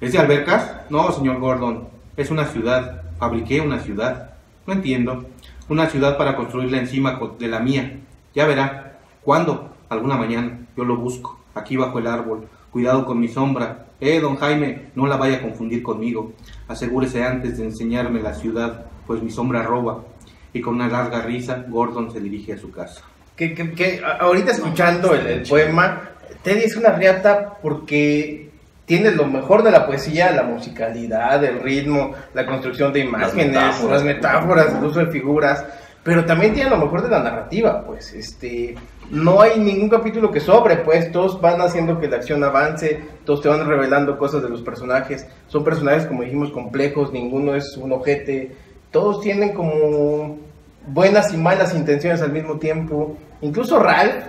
¿Es 0.00 0.12
de 0.12 0.18
albercas? 0.18 0.82
No, 0.90 1.10
señor 1.12 1.38
Gordon. 1.40 1.88
Es 2.16 2.30
una 2.30 2.46
ciudad. 2.46 3.02
Fabriqué 3.18 3.60
una 3.60 3.80
ciudad. 3.80 4.30
No 4.66 4.72
entiendo. 4.72 5.26
Una 5.68 5.86
ciudad 5.86 6.16
para 6.16 6.36
construirla 6.36 6.78
encima 6.78 7.20
de 7.38 7.48
la 7.48 7.60
mía. 7.60 7.98
Ya 8.34 8.46
verá. 8.46 8.98
¿Cuándo? 9.22 9.74
Alguna 9.88 10.16
mañana. 10.16 10.66
Yo 10.76 10.84
lo 10.84 10.96
busco. 10.96 11.40
Aquí 11.54 11.76
bajo 11.76 11.98
el 11.98 12.06
árbol. 12.06 12.48
Cuidado 12.70 13.04
con 13.04 13.20
mi 13.20 13.28
sombra. 13.28 13.87
Eh, 14.00 14.20
don 14.20 14.36
Jaime, 14.36 14.90
no 14.94 15.06
la 15.06 15.16
vaya 15.16 15.38
a 15.38 15.42
confundir 15.42 15.82
conmigo. 15.82 16.32
Asegúrese 16.68 17.24
antes 17.24 17.58
de 17.58 17.64
enseñarme 17.64 18.20
la 18.22 18.34
ciudad, 18.34 18.86
pues 19.06 19.22
mi 19.22 19.30
sombra 19.30 19.62
roba. 19.62 20.04
Y 20.52 20.60
con 20.60 20.74
una 20.76 20.88
larga 20.88 21.22
risa, 21.22 21.64
Gordon 21.68 22.10
se 22.12 22.20
dirige 22.20 22.52
a 22.54 22.58
su 22.58 22.70
casa. 22.70 23.02
que, 23.36 23.54
que- 23.54 23.72
que 23.72 24.00
ahorita 24.20 24.52
escuchando 24.52 25.14
el, 25.14 25.26
el 25.26 25.42
poema, 25.48 26.00
Teddy 26.42 26.64
es 26.64 26.76
una 26.76 26.90
riata 26.90 27.54
porque 27.62 28.50
tiene 28.84 29.10
lo 29.12 29.26
mejor 29.26 29.62
de 29.62 29.70
la 29.70 29.86
poesía, 29.86 30.32
la 30.32 30.42
musicalidad, 30.44 31.44
el 31.44 31.60
ritmo, 31.60 32.14
la 32.34 32.46
construcción 32.46 32.92
de 32.92 33.00
imágenes, 33.00 33.52
las 33.54 33.56
metáforas. 33.74 34.02
metáforas, 34.04 34.74
el 34.74 34.84
uso 34.84 35.00
de 35.00 35.06
figuras, 35.12 35.64
pero 36.08 36.24
también 36.24 36.54
tiene 36.54 36.70
lo 36.70 36.78
mejor 36.78 37.02
de 37.02 37.10
la 37.10 37.22
narrativa, 37.22 37.84
pues, 37.86 38.14
este, 38.14 38.74
no 39.10 39.42
hay 39.42 39.60
ningún 39.60 39.90
capítulo 39.90 40.30
que 40.30 40.40
sobre, 40.40 40.76
pues, 40.76 41.12
todos 41.12 41.38
van 41.38 41.60
haciendo 41.60 42.00
que 42.00 42.08
la 42.08 42.16
acción 42.16 42.42
avance, 42.42 42.98
todos 43.26 43.42
te 43.42 43.50
van 43.50 43.66
revelando 43.68 44.16
cosas 44.16 44.42
de 44.42 44.48
los 44.48 44.62
personajes, 44.62 45.26
son 45.48 45.64
personajes, 45.64 46.06
como 46.06 46.22
dijimos, 46.22 46.50
complejos, 46.50 47.12
ninguno 47.12 47.54
es 47.54 47.76
un 47.76 47.92
ojete, 47.92 48.52
todos 48.90 49.20
tienen 49.20 49.52
como 49.52 50.38
buenas 50.86 51.34
y 51.34 51.36
malas 51.36 51.74
intenciones 51.74 52.22
al 52.22 52.32
mismo 52.32 52.56
tiempo, 52.58 53.14
incluso 53.42 53.78
Ralph, 53.78 54.24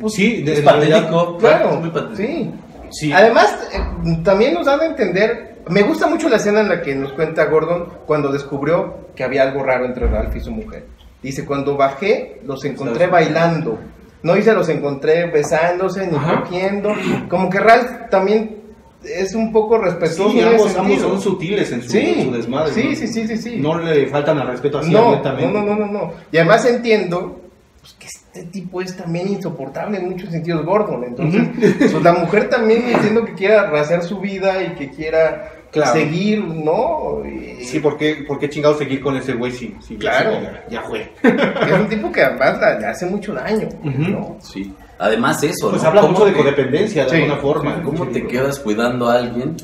Pues 0.00 0.14
sí, 0.14 0.42
de- 0.42 0.52
Es 0.52 0.64
realidad- 0.64 1.10
patético. 1.10 1.38
claro, 1.38 1.70
Es 1.70 1.80
muy 1.80 1.90
patético. 1.90 2.16
sí. 2.16 2.50
Sí. 2.90 3.12
Además, 3.12 3.68
eh, 3.72 4.20
también 4.22 4.54
nos 4.54 4.66
dan 4.66 4.80
a 4.80 4.84
entender, 4.86 5.53
me 5.68 5.82
gusta 5.82 6.06
mucho 6.06 6.28
la 6.28 6.36
escena 6.36 6.60
en 6.60 6.68
la 6.68 6.82
que 6.82 6.94
nos 6.94 7.12
cuenta 7.12 7.44
Gordon 7.46 7.88
cuando 8.06 8.30
descubrió 8.30 9.08
que 9.14 9.24
había 9.24 9.42
algo 9.42 9.62
raro 9.62 9.84
entre 9.86 10.06
Ralph 10.06 10.34
y 10.36 10.40
su 10.40 10.50
mujer. 10.50 10.86
Dice, 11.22 11.44
cuando 11.46 11.76
bajé, 11.76 12.40
los 12.44 12.64
encontré 12.64 13.06
bailando. 13.06 13.78
No 14.22 14.34
dice, 14.34 14.52
los 14.52 14.68
encontré 14.68 15.26
besándose 15.30 16.06
ni 16.06 16.16
Ajá. 16.16 16.40
cogiendo. 16.42 16.92
Como 17.28 17.48
que 17.48 17.60
Ralph 17.60 18.10
también 18.10 18.56
es 19.04 19.34
un 19.34 19.52
poco 19.52 19.78
respetuoso 19.78 20.30
Sí, 20.32 20.40
ambos, 20.40 20.76
ambos 20.76 20.98
son 21.00 21.20
sutiles 21.20 21.70
en 21.72 21.82
su, 21.82 21.90
Sí, 21.90 22.14
en 22.18 22.24
su 22.24 22.30
desmadre. 22.32 22.72
sí, 22.72 22.88
¿no? 22.90 22.96
sí, 22.96 23.06
sí, 23.06 23.26
sí, 23.26 23.36
sí. 23.36 23.56
No 23.58 23.78
le 23.78 24.06
faltan 24.06 24.38
al 24.38 24.48
respeto 24.48 24.78
así 24.78 24.90
No, 24.90 25.22
no, 25.22 25.50
no, 25.50 25.62
no, 25.62 25.76
no, 25.76 25.86
no. 25.86 26.12
Y 26.32 26.38
además 26.38 26.64
entiendo 26.66 27.40
pues, 27.80 27.92
que 27.98 28.06
este 28.06 28.44
tipo 28.50 28.80
es 28.80 28.96
también 28.96 29.28
insoportable 29.28 29.98
en 29.98 30.08
muchos 30.10 30.30
sentidos, 30.30 30.64
Gordon. 30.64 31.04
Entonces, 31.04 31.46
pues 31.78 32.02
la 32.02 32.14
mujer 32.14 32.48
también 32.48 32.82
entiendo 32.88 33.24
que 33.26 33.34
quiera 33.34 33.68
rehacer 33.70 34.02
su 34.02 34.20
vida 34.20 34.62
y 34.62 34.74
que 34.74 34.88
quiera 34.90 35.52
Claro. 35.74 35.92
seguir, 35.92 36.42
¿no? 36.44 37.22
Y- 37.26 37.64
Sí, 37.64 37.80
¿por 37.80 37.96
qué, 37.96 38.24
por 38.26 38.38
qué 38.38 38.48
chingados 38.48 38.78
seguir 38.78 39.00
con 39.00 39.16
ese 39.16 39.32
güey 39.34 39.50
si, 39.52 39.74
si 39.80 39.94
ya 39.98 40.22
Claro. 40.22 40.38
ya, 40.70 40.82
fue? 40.82 41.12
Es 41.22 41.72
un 41.80 41.88
tipo 41.88 42.10
que 42.12 42.22
además 42.22 42.58
le 42.80 42.86
hace 42.86 43.06
mucho 43.06 43.32
daño. 43.34 43.68
¿no? 43.82 44.36
Sí. 44.40 44.72
Además 44.98 45.42
eso, 45.42 45.70
Pues 45.70 45.82
¿no? 45.82 45.88
habla 45.88 46.00
¿Cómo 46.02 46.12
mucho 46.12 46.26
de 46.26 46.32
te- 46.32 46.38
codependencia 46.38 47.04
de 47.04 47.10
Sí, 47.10 47.16
alguna 47.16 47.36
forma. 47.36 47.82
¿Cómo 47.82 48.06
te 48.08 48.26
quedas 48.26 48.58
cuidando 48.60 49.08
a 49.10 49.14
alguien 49.18 49.56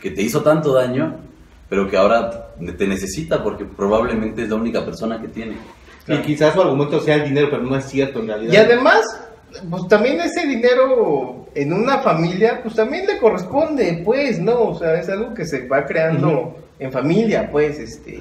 que 0.00 0.10
te 0.10 0.22
hizo 0.22 0.42
tanto 0.42 0.72
daño, 0.72 1.16
pero 1.68 1.88
que 1.90 1.96
ahora 1.96 2.48
te 2.78 2.86
necesita 2.86 3.42
porque 3.42 3.64
probablemente 3.64 4.42
es 4.44 4.48
la 4.48 4.54
única 4.56 4.84
persona 4.84 5.20
que 5.20 5.28
tiene? 5.28 5.56
Y 6.06 6.16
quizás 6.18 6.54
su 6.54 6.62
argumento 6.62 7.00
sea 7.00 7.16
el 7.16 7.24
dinero, 7.24 7.48
pero 7.50 7.62
no 7.62 7.76
es 7.76 7.84
cierto 7.84 8.20
en 8.20 8.28
realidad. 8.28 8.52
Y 8.54 8.56
además, 8.56 9.04
pues 9.70 9.88
también 9.88 10.20
ese 10.20 10.46
dinero 10.46 11.46
en 11.54 11.72
una 11.72 11.98
familia, 11.98 12.60
pues 12.62 12.74
también 12.74 13.06
le 13.06 13.18
corresponde, 13.18 14.02
pues, 14.04 14.38
¿no? 14.40 14.60
O 14.62 14.78
sea, 14.78 15.00
es 15.00 15.08
algo 15.08 15.34
que 15.34 15.44
se 15.46 15.66
va 15.66 15.84
creando 15.86 16.56
en 16.78 16.92
familia, 16.92 17.48
pues, 17.50 17.78
este... 17.78 18.20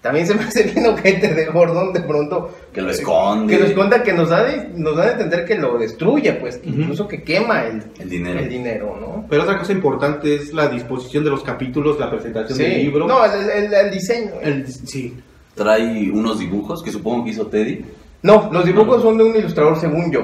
También 0.00 0.26
se 0.26 0.34
me 0.34 0.42
hace 0.44 0.64
bien 0.64 0.84
ojete 0.86 1.32
de 1.32 1.46
Gordon 1.46 1.94
de 1.94 2.00
pronto. 2.00 2.50
Que 2.74 2.82
lo 2.82 2.90
esconde. 2.90 3.54
Que 3.54 3.58
lo 3.58 3.66
esconda, 3.66 4.02
que 4.02 4.12
nos 4.12 4.28
da, 4.28 4.44
de- 4.44 4.68
nos 4.76 4.94
da 4.98 5.04
a 5.04 5.12
entender 5.12 5.46
que 5.46 5.54
lo 5.54 5.78
destruye, 5.78 6.30
pues, 6.34 6.58
que 6.58 6.68
Ujú. 6.68 6.80
incluso 6.82 7.08
que 7.08 7.22
quema 7.22 7.64
el, 7.64 7.82
El 7.98 8.10
dinero. 8.10 8.38
el 8.38 8.48
dinero, 8.50 8.98
¿no? 9.00 9.24
Pero 9.30 9.44
otra 9.44 9.56
cosa 9.58 9.72
importante 9.72 10.34
es 10.34 10.52
la 10.52 10.68
disposición 10.68 11.24
de 11.24 11.30
los 11.30 11.42
capítulos, 11.42 11.98
la 11.98 12.10
presentación 12.10 12.58
del 12.58 12.76
libro. 12.84 13.06
No, 13.08 13.24
el, 13.24 13.48
el- 13.48 13.72
el 13.72 13.90
diseño. 13.90 14.32
El- 14.42 14.66
sí. 14.70 15.14
Trae 15.54 16.10
unos 16.12 16.38
dibujos 16.38 16.82
que 16.82 16.90
supongo 16.90 17.24
que 17.24 17.30
hizo 17.30 17.46
Teddy. 17.46 17.86
No, 18.24 18.50
los 18.52 18.66
dibujos 18.66 19.00
son 19.00 19.16
de 19.16 19.24
un 19.24 19.34
ilustrador 19.34 19.80
según 19.80 20.12
yo. 20.12 20.22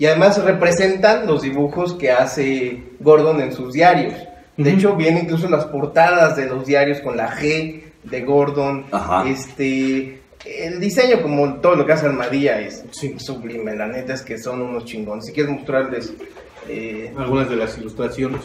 Y 0.00 0.06
además 0.06 0.42
representan 0.42 1.26
los 1.26 1.42
dibujos 1.42 1.92
que 1.92 2.10
hace 2.10 2.82
Gordon 3.00 3.38
en 3.42 3.52
sus 3.52 3.74
diarios. 3.74 4.14
De 4.56 4.70
hecho, 4.70 4.96
vienen 4.96 5.24
incluso 5.24 5.46
las 5.50 5.66
portadas 5.66 6.36
de 6.36 6.46
los 6.46 6.64
diarios 6.64 7.00
con 7.00 7.18
la 7.18 7.30
G 7.36 7.82
de 8.04 8.20
Gordon. 8.22 8.86
Ajá. 8.90 9.28
Este, 9.28 10.20
el 10.46 10.80
diseño, 10.80 11.20
como 11.20 11.56
todo 11.56 11.76
lo 11.76 11.84
que 11.84 11.92
hace 11.92 12.06
Armadilla, 12.06 12.58
es 12.60 12.82
Sí. 12.92 13.14
sublime. 13.18 13.76
La 13.76 13.88
neta 13.88 14.14
es 14.14 14.22
que 14.22 14.38
son 14.38 14.62
unos 14.62 14.86
chingones. 14.86 15.26
Si 15.26 15.32
quieres 15.32 15.52
mostrarles... 15.52 16.14
eh, 16.66 17.12
Algunas 17.18 17.50
de 17.50 17.56
las 17.56 17.76
ilustraciones. 17.76 18.40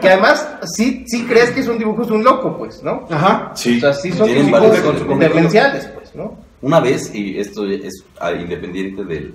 que 0.00 0.08
además, 0.08 0.48
sí, 0.76 1.04
sí 1.08 1.24
crees 1.24 1.50
que 1.50 1.64
son 1.64 1.78
dibujos 1.78 2.06
de 2.06 2.12
un 2.14 2.22
loco, 2.22 2.56
pues, 2.58 2.80
¿no? 2.84 3.08
Ajá. 3.10 3.50
Sí. 3.56 3.78
O 3.78 3.80
sea, 3.80 3.92
sí 3.92 4.12
son 4.12 4.28
dibujos 4.28 5.18
demenciales, 5.18 5.86
pues, 5.94 6.14
¿no? 6.14 6.38
Una 6.62 6.78
vez, 6.78 7.12
y 7.12 7.40
esto 7.40 7.66
es 7.66 8.04
independiente 8.40 9.02
del, 9.04 9.34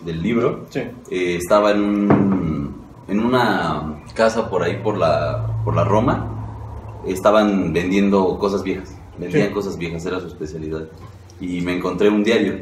del 0.00 0.22
libro, 0.22 0.66
Sí. 0.70 0.80
eh, 1.10 1.36
estaba 1.36 1.70
en, 1.72 1.80
un- 1.82 2.82
en 3.08 3.20
una 3.20 4.02
casa 4.14 4.48
por 4.50 4.62
ahí, 4.62 4.76
por 4.82 4.96
la, 4.96 5.46
por 5.64 5.74
la 5.74 5.84
Roma, 5.84 6.34
estaban 7.06 7.72
vendiendo 7.72 8.38
cosas 8.38 8.62
viejas, 8.62 8.94
vendían 9.18 9.48
Sí. 9.48 9.54
cosas 9.54 9.76
viejas, 9.78 10.04
era 10.06 10.20
su 10.20 10.26
especialidad. 10.28 10.84
Y 11.40 11.60
me 11.62 11.76
encontré 11.76 12.08
un 12.08 12.22
diario, 12.24 12.58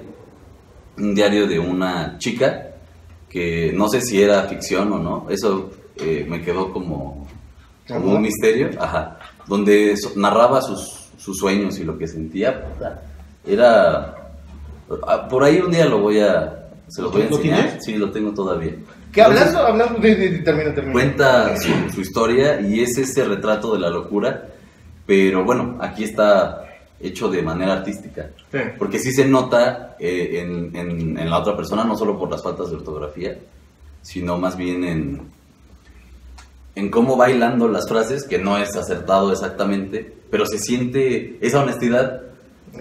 un 0.98 1.14
diario 1.14 1.46
de 1.46 1.58
una 1.58 2.16
chica, 2.18 2.62
que 3.28 3.72
no 3.74 3.88
sé 3.88 4.00
si 4.00 4.22
era 4.22 4.42
ficción 4.44 4.92
o 4.92 4.98
no, 4.98 5.26
eso 5.30 5.70
eh, 5.96 6.26
me 6.28 6.42
quedó 6.42 6.72
como, 6.72 7.26
como 7.88 8.12
un 8.14 8.22
misterio, 8.22 8.70
ajá. 8.78 9.18
donde 9.46 9.94
narraba 10.14 10.60
sus, 10.62 11.08
sus 11.18 11.36
sueños 11.38 11.78
y 11.78 11.84
lo 11.84 11.98
que 11.98 12.06
sentía. 12.06 12.64
Era... 13.46 14.30
ah, 15.06 15.28
Por 15.28 15.42
ahí 15.44 15.58
un 15.60 15.70
día 15.70 15.86
lo 15.86 15.98
voy 16.00 16.20
a... 16.20 16.65
Se 16.88 17.02
los 17.02 17.12
voy 17.12 17.22
a 17.22 17.30
¿Lo 17.30 17.36
enseñar. 17.36 17.78
Sí, 17.80 17.94
lo 17.96 18.10
tengo 18.10 18.32
todavía. 18.32 18.74
Que 19.12 19.22
hablando, 19.22 19.58
hablando 19.58 19.98
de, 19.98 20.14
de- 20.14 20.30
de- 20.30 20.38
termina, 20.38 20.72
termina. 20.74 20.92
Cuenta 20.92 21.56
su, 21.58 21.70
su 21.92 22.00
historia 22.00 22.60
y 22.60 22.80
es 22.80 22.96
ese 22.98 23.24
retrato 23.24 23.72
de 23.74 23.80
la 23.80 23.90
locura, 23.90 24.46
pero 25.06 25.44
bueno, 25.44 25.78
aquí 25.80 26.04
está 26.04 26.62
hecho 27.00 27.28
de 27.28 27.42
manera 27.42 27.74
artística. 27.74 28.30
Sí. 28.52 28.58
Porque 28.78 28.98
sí 28.98 29.12
se 29.12 29.24
nota 29.26 29.96
eh, 29.98 30.40
en, 30.42 30.76
en- 30.76 31.18
en 31.18 31.30
la 31.30 31.38
otra 31.38 31.56
persona, 31.56 31.84
no 31.84 31.96
solo 31.96 32.18
por 32.18 32.30
las 32.30 32.42
faltas 32.42 32.70
de 32.70 32.76
ortografía, 32.76 33.36
sino 34.02 34.38
más 34.38 34.56
bien 34.56 34.84
en, 34.84 35.20
en 36.74 36.90
cómo 36.90 37.16
va 37.16 37.30
hilando 37.30 37.68
las 37.68 37.88
frases, 37.88 38.24
que 38.24 38.38
no 38.38 38.58
es 38.58 38.76
acertado 38.76 39.32
exactamente, 39.32 40.14
pero 40.30 40.46
se 40.46 40.58
siente 40.58 41.38
esa 41.40 41.62
honestidad 41.62 42.22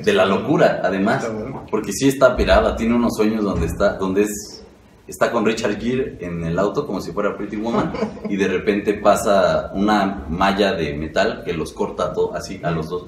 de 0.04 0.14
la 0.14 0.26
locura, 0.26 0.82
además. 0.84 1.30
Porque 1.70 1.92
sí 1.94 2.08
está 2.08 2.36
pirada, 2.36 2.76
tiene 2.76 2.96
unos 2.96 3.16
sueños 3.16 3.44
donde 3.44 3.66
está, 3.68 3.94
donde 3.98 4.24
es, 4.24 4.64
está 5.08 5.32
con 5.32 5.46
Richard 5.46 5.80
Gere 5.80 6.18
en 6.20 6.44
el 6.44 6.58
auto 6.60 6.86
como 6.86 7.02
si 7.02 7.12
fuera 7.12 7.36
Pretty 7.38 7.58
Woman 7.58 7.92
y 8.30 8.36
de 8.38 8.48
repente 8.48 8.94
pasa 8.96 9.72
una 9.74 10.26
malla 10.30 10.74
de 10.74 10.94
metal 10.94 11.44
que 11.46 11.54
los 11.54 11.72
corta 11.74 12.12
todo, 12.14 12.34
así 12.36 12.60
a 12.64 12.72
los 12.72 12.90
dos. 12.90 13.06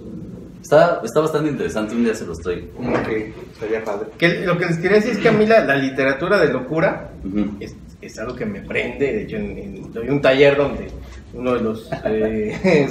Está, 0.62 1.02
está 1.04 1.22
bastante 1.22 1.50
interesante, 1.50 1.96
un 1.96 2.04
día 2.04 2.14
se 2.14 2.26
los 2.26 2.40
traigo. 2.40 2.68
Ok, 2.80 3.08
estaría 3.54 3.84
padre. 3.84 4.08
Que 4.18 4.40
lo 4.46 4.58
que 4.58 4.66
les 4.66 4.78
quería 4.78 4.98
decir 4.98 5.12
es 5.12 5.18
que 5.20 5.30
a 5.30 5.32
mí 5.32 5.46
la, 5.46 5.64
la 5.64 5.76
literatura 5.76 6.38
de 6.40 6.52
locura 6.52 7.12
Ujú. 7.24 7.52
es, 7.60 7.74
es 8.02 8.20
algo 8.20 8.36
que 8.36 8.46
me 8.46 8.62
prende. 8.62 9.14
De 9.14 9.22
hecho, 9.24 9.38
en, 9.38 9.58
en- 9.58 9.94
doy 9.94 10.10
un 10.10 10.20
taller 10.22 10.58
donde 10.58 10.88
uno 11.34 11.54
de 11.54 11.62
los 11.62 11.90
eh, 12.06 12.88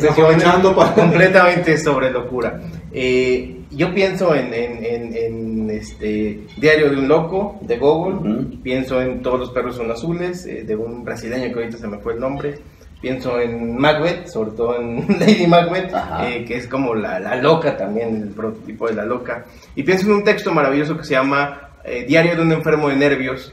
para- 0.75 0.95
completamente 0.95 1.79
sobre 1.79 2.11
locura. 2.11 2.61
Eh, 2.93 3.61
yo 3.71 3.93
pienso 3.93 4.35
en, 4.35 4.53
en- 4.55 4.85
en- 4.85 5.17
en, 5.17 5.71
este 5.71 6.41
Diario 6.57 6.91
de 6.91 6.97
un 6.97 7.09
Loco 7.09 7.59
de 7.63 7.77
Google, 7.77 8.15
Ujú. 8.31 8.63
pienso 8.63 9.01
en 9.03 9.21
Todos 9.21 9.41
los 9.41 9.51
perros 9.51 9.77
son 9.77 9.91
azules, 9.91 10.47
eh, 10.47 10.63
de 10.65 10.77
un 10.77 11.05
brasileño 11.05 11.49
que 11.53 11.55
ahorita 11.61 11.77
se 11.79 11.87
me 11.89 11.99
fue 11.99 12.15
el 12.15 12.21
nombre. 12.21 12.59
Pienso 13.01 13.39
en 13.41 13.77
Macbeth, 13.77 14.27
sobre 14.29 14.53
todo 14.53 14.81
en 14.81 15.05
Lady 15.21 15.47
Macbeth, 15.47 15.93
eh, 16.23 16.45
que 16.47 16.57
es 16.57 16.67
como 16.67 16.95
la, 16.95 17.19
la 17.21 17.37
loca 17.37 17.77
también, 17.77 18.17
el 18.23 18.29
prototipo 18.29 18.89
de 18.89 18.95
la 18.95 19.05
loca. 19.05 19.45
Y 19.75 19.83
pienso 19.83 20.07
en 20.07 20.13
un 20.13 20.25
texto 20.25 20.53
maravilloso 20.55 20.97
que 20.97 21.05
se 21.05 21.13
llama 21.15 21.71
eh, 21.85 22.05
Diario 22.09 22.37
de 22.37 22.43
un 22.43 22.53
enfermo 22.53 22.89
de 22.89 22.97
nervios, 22.97 23.53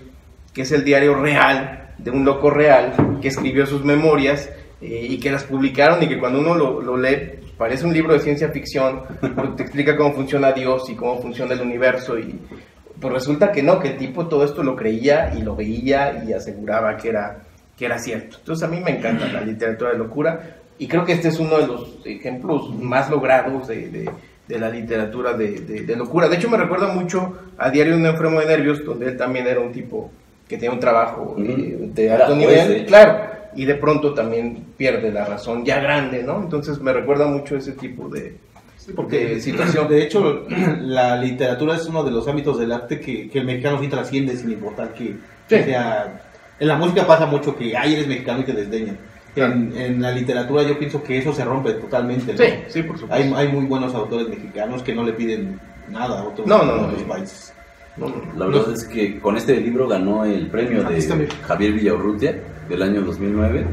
que 0.54 0.62
es 0.62 0.72
el 0.72 0.84
diario 0.86 1.16
real 1.16 1.94
de 1.98 2.12
un 2.12 2.24
loco 2.24 2.50
real 2.52 2.94
que 3.22 3.28
escribió 3.28 3.66
sus 3.66 3.84
memorias 3.84 4.50
eh, 4.84 5.08
y 5.10 5.18
que 5.20 5.32
las 5.32 5.44
publicaron 5.46 6.04
y 6.04 6.08
que 6.08 6.20
cuando 6.20 6.40
uno 6.40 6.54
lo, 6.56 6.82
lo 6.82 6.98
lee 6.98 7.40
parece 7.58 7.86
un 7.86 7.94
libro 7.94 8.14
de 8.14 8.20
ciencia 8.20 8.50
ficción 8.50 9.02
porque 9.36 9.56
te 9.58 9.64
explica 9.64 9.96
cómo 9.96 10.14
funciona 10.14 10.52
Dios 10.52 10.90
y 10.90 10.96
cómo 10.96 11.22
funciona 11.22 11.54
el 11.54 11.62
universo 11.62 12.18
y 12.20 12.40
pues 13.00 13.14
resulta 13.14 13.52
que 13.52 13.62
no, 13.64 13.80
que 13.80 13.90
el 13.90 13.98
tipo 13.98 14.28
todo 14.28 14.44
esto 14.46 14.64
lo 14.64 14.76
creía 14.76 15.34
y 15.38 15.42
lo 15.42 15.56
veía 15.56 16.24
y 16.28 16.34
aseguraba 16.34 16.96
que 16.98 17.10
era, 17.10 17.40
que 17.78 17.86
era 17.86 17.98
cierto. 18.00 18.38
Entonces 18.40 18.64
a 18.68 18.72
mí 18.72 18.80
me 18.80 18.92
encanta 18.92 19.28
la 19.28 19.42
literatura 19.42 19.92
de 19.92 19.98
locura 19.98 20.58
y 20.80 20.88
creo 20.88 21.04
que 21.06 21.14
este 21.14 21.28
es 21.30 21.40
uno 21.40 21.58
de 21.58 21.68
los 21.68 22.00
ejemplos 22.06 22.74
más 22.80 23.10
logrados 23.10 23.68
de, 23.68 23.90
de- 23.90 24.10
de 24.48 24.60
la 24.60 24.70
literatura 24.70 25.34
de, 25.34 25.62
de- 25.62 25.96
locura. 25.96 26.28
De 26.28 26.36
hecho 26.36 26.50
me 26.50 26.58
recuerda 26.58 26.88
mucho 26.94 27.34
a 27.58 27.70
Diario 27.70 27.94
de 27.94 28.00
un 28.02 28.06
enfermo 28.08 28.42
de 28.42 28.46
nervios, 28.48 28.84
donde 28.84 29.08
él 29.08 29.16
también 29.18 29.48
era 29.48 29.62
un 29.62 29.72
tipo 29.72 30.12
que 30.50 30.58
tenía 30.58 30.72
un 30.72 30.80
trabajo 30.82 31.36
eh, 31.40 31.78
de 31.94 32.12
alto 32.12 32.36
nivel, 32.36 32.86
claro, 32.86 33.33
y 33.56 33.66
de 33.66 33.76
pronto 33.76 34.14
también 34.14 34.66
pierde 34.78 35.12
la 35.12 35.26
razón 35.26 35.64
ya 35.66 35.80
grande, 35.80 36.24
¿no? 36.24 36.38
Entonces 36.42 36.80
me 36.82 36.94
recuerda 36.94 37.28
mucho 37.28 37.56
ese 37.56 37.74
tipo 37.74 38.10
de, 38.10 38.38
de 39.10 39.40
situación. 39.42 39.88
De 39.88 40.04
hecho, 40.04 40.46
la 40.82 41.16
literatura 41.18 41.76
es 41.76 41.86
uno 41.88 42.04
de 42.04 42.12
los 42.12 42.28
ámbitos 42.28 42.60
del 42.60 42.72
arte 42.72 43.00
que, 43.00 43.30
que 43.30 43.40
el 43.40 43.46
mexicano 43.46 43.80
sí 43.80 43.88
trasciende 43.88 44.36
sin 44.36 44.52
importar 44.52 44.94
que, 44.94 45.16
que 45.48 45.58
Sí. 45.60 45.64
sea... 45.66 46.22
En 46.60 46.68
la 46.68 46.76
música 46.78 47.06
pasa 47.06 47.26
mucho 47.26 47.56
que, 47.56 47.76
ay, 47.76 47.94
eres 47.94 48.08
mexicano 48.08 48.42
y 48.42 48.44
te 48.44 48.54
desdeñan. 48.54 48.98
En, 49.36 49.76
en 49.76 50.02
la 50.02 50.12
literatura 50.12 50.62
yo 50.64 50.78
pienso 50.78 51.02
que 51.04 51.18
eso 51.18 51.34
se 51.34 51.44
rompe 51.44 51.74
totalmente. 51.74 52.32
¿no? 52.34 52.38
Sí, 52.38 52.46
sí, 52.68 52.84
por 52.84 52.98
supuesto. 53.00 53.36
Hay, 53.36 53.48
hay 53.48 53.52
muy 53.52 53.66
buenos 53.66 53.94
autores 53.96 54.30
mexicanos 54.30 54.84
que 54.84 54.94
no 54.94 55.04
le 55.04 55.14
piden 55.14 55.60
nada 55.90 56.20
a 56.22 56.24
otros, 56.26 56.46
No, 56.48 56.64
no, 56.64 56.74
a 56.74 56.78
no. 56.78 56.88
otros 56.88 57.02
países. 57.04 57.54
No, 57.98 58.08
no, 58.08 58.16
La 58.38 58.46
verdad 58.46 58.74
es 58.74 58.84
que 58.86 59.20
con 59.20 59.36
este 59.36 59.60
libro 59.60 59.88
ganó 59.88 60.24
el 60.26 60.48
premio 60.48 60.84
de 60.84 61.28
Javier 61.48 61.74
Villaurrutia 61.74 62.36
del 62.74 62.82
año 62.84 63.02
2009 63.02 63.66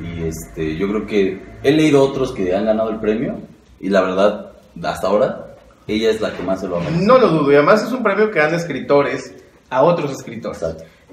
y 0.00 0.24
este 0.24 0.76
yo 0.76 0.88
creo 0.88 1.06
que 1.06 1.38
he 1.62 1.70
leído 1.70 2.02
otros 2.02 2.32
que 2.32 2.54
han 2.54 2.66
ganado 2.66 2.90
el 2.90 2.98
premio 2.98 3.38
y 3.80 3.88
la 3.88 4.00
verdad 4.02 4.52
hasta 4.82 5.06
ahora 5.06 5.46
ella 5.86 6.10
es 6.10 6.20
la 6.20 6.32
que 6.32 6.42
más 6.42 6.60
se 6.60 6.68
lo 6.68 6.76
ha 6.76 6.80
merecido. 6.80 7.06
No 7.06 7.18
lo 7.18 7.28
dudo, 7.28 7.52
y 7.52 7.56
además 7.56 7.82
es 7.84 7.92
un 7.92 8.02
premio 8.02 8.30
que 8.30 8.38
dan 8.38 8.54
escritores 8.54 9.34
a 9.68 9.82
otros 9.82 10.12
escritores. 10.12 10.64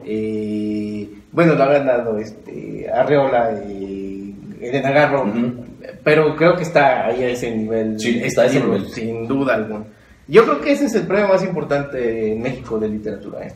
Eh, 0.05 1.09
bueno, 1.31 1.55
lo 1.55 1.63
ha 1.63 1.67
ganado 1.73 2.17
este, 2.19 2.87
Arreola 2.91 3.51
y 3.67 4.35
Elena 4.61 4.91
Garro, 4.91 5.23
Ujú. 5.23 5.65
pero 6.03 6.35
creo 6.35 6.55
que 6.55 6.63
está 6.63 7.07
ahí 7.07 7.23
a 7.23 7.29
ese 7.29 7.55
nivel. 7.55 7.99
Sí, 7.99 8.15
este 8.17 8.27
está 8.27 8.41
a 8.43 8.45
ese 8.45 8.59
nivel. 8.59 8.87
Sin 8.89 9.27
duda 9.27 9.55
alguna. 9.55 9.85
Yo 10.27 10.43
creo 10.45 10.61
que 10.61 10.71
ese 10.73 10.85
es 10.85 10.93
el 10.95 11.07
premio 11.07 11.27
más 11.29 11.43
importante 11.43 12.31
en 12.33 12.41
México 12.41 12.77
de 12.79 12.89
literatura, 12.89 13.47
¿eh? 13.47 13.53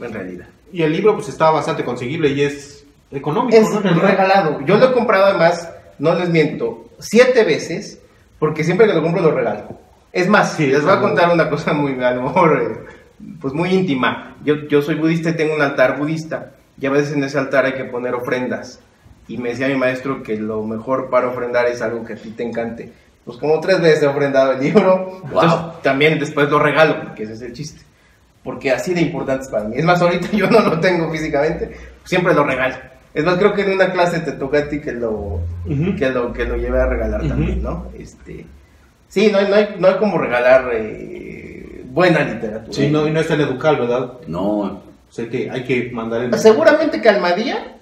en 0.00 0.12
realidad. 0.12 0.46
Y 0.72 0.82
el 0.82 0.92
libro 0.92 1.14
pues 1.14 1.28
está 1.28 1.50
bastante 1.50 1.84
conseguible 1.84 2.28
y 2.30 2.42
es 2.42 2.84
económico. 3.10 3.56
Es 3.56 3.70
¿no? 3.70 3.80
Regalado. 3.80 4.60
Yo 4.64 4.78
lo 4.78 4.90
he 4.90 4.92
comprado 4.92 5.26
además, 5.26 5.70
no 5.98 6.14
les 6.14 6.30
miento, 6.30 6.86
siete 6.98 7.44
veces, 7.44 8.00
porque 8.38 8.64
siempre 8.64 8.86
que 8.86 8.94
lo 8.94 9.02
compro 9.02 9.22
lo 9.22 9.32
regalo. 9.32 9.78
Es 10.12 10.28
más, 10.28 10.54
Sí, 10.54 10.66
les 10.66 10.82
voy 10.82 10.92
a 10.92 11.00
contar 11.00 11.32
una 11.32 11.48
cosa 11.48 11.72
muy, 11.72 12.02
a 12.02 12.10
lo 12.12 12.22
mejor, 12.22 12.60
eh, 12.60 13.26
pues 13.40 13.54
muy 13.54 13.70
íntima. 13.70 14.36
Yo, 14.44 14.66
yo 14.68 14.82
soy 14.82 14.96
budista 14.96 15.30
y 15.30 15.36
tengo 15.36 15.54
un 15.54 15.62
altar 15.62 15.98
budista, 15.98 16.52
y 16.78 16.86
a 16.86 16.90
veces 16.90 17.14
en 17.14 17.24
ese 17.24 17.38
altar 17.38 17.64
hay 17.64 17.74
que 17.74 17.84
poner 17.84 18.14
ofrendas. 18.14 18.80
Y 19.28 19.38
me 19.38 19.50
decía 19.50 19.68
mi 19.68 19.76
maestro 19.76 20.22
que 20.22 20.36
lo 20.36 20.64
mejor 20.64 21.08
para 21.08 21.28
ofrendar 21.28 21.66
es 21.66 21.80
algo 21.80 22.04
que 22.04 22.14
a 22.14 22.16
ti 22.16 22.30
te 22.30 22.42
encante. 22.42 22.92
Pues 23.24 23.38
como 23.38 23.60
tres 23.60 23.80
veces 23.80 24.02
he 24.02 24.06
ofrendado 24.06 24.52
el 24.52 24.60
libro, 24.60 25.22
entonces 25.24 25.82
también 25.82 26.18
después 26.18 26.50
lo 26.50 26.58
regalo, 26.58 27.00
porque 27.00 27.22
ese 27.22 27.34
es 27.34 27.42
el 27.42 27.52
chiste. 27.52 27.82
Porque 28.44 28.70
así 28.70 28.92
de 28.94 29.02
importante 29.02 29.44
es 29.44 29.50
para 29.50 29.64
mí. 29.64 29.76
Es 29.76 29.84
más, 29.84 30.00
ahorita 30.02 30.28
yo 30.32 30.50
no 30.50 30.60
lo 30.60 30.80
tengo 30.80 31.10
físicamente, 31.10 31.76
siempre 32.04 32.34
lo 32.34 32.44
regalo. 32.44 32.76
Es 33.14 33.24
más, 33.24 33.36
creo 33.36 33.52
que 33.52 33.62
en 33.62 33.72
una 33.72 33.92
clase 33.92 34.20
te 34.20 34.32
toca 34.32 34.58
a 34.58 34.68
ti 34.68 34.80
que 34.80 34.92
lo, 34.92 35.40
que 35.98 36.10
lo, 36.10 36.32
que 36.32 36.46
lo 36.46 36.56
lleve 36.56 36.80
a 36.80 36.86
regalar 36.86 37.28
también, 37.28 37.62
¿no? 37.62 37.88
Este, 37.98 38.46
sí, 39.08 39.30
no 39.30 39.38
hay, 39.38 39.48
no 39.48 39.54
hay, 39.54 39.68
no 39.78 39.88
hay 39.88 39.94
como 39.96 40.16
regalar 40.16 40.70
eh, 40.72 41.84
buena 41.90 42.24
literatura. 42.24 42.72
Sí, 42.72 42.88
no, 42.88 43.06
y 43.06 43.10
no 43.10 43.20
es 43.20 43.28
tan 43.28 43.40
educal, 43.40 43.76
¿verdad? 43.76 44.12
No, 44.26 44.60
O 44.60 44.82
sea 45.10 45.28
que 45.28 45.50
hay 45.50 45.62
que 45.64 45.90
mandar 45.92 46.22
el... 46.22 46.38
Seguramente 46.38 47.02
que 47.02 47.08
Almadía, 47.10 47.76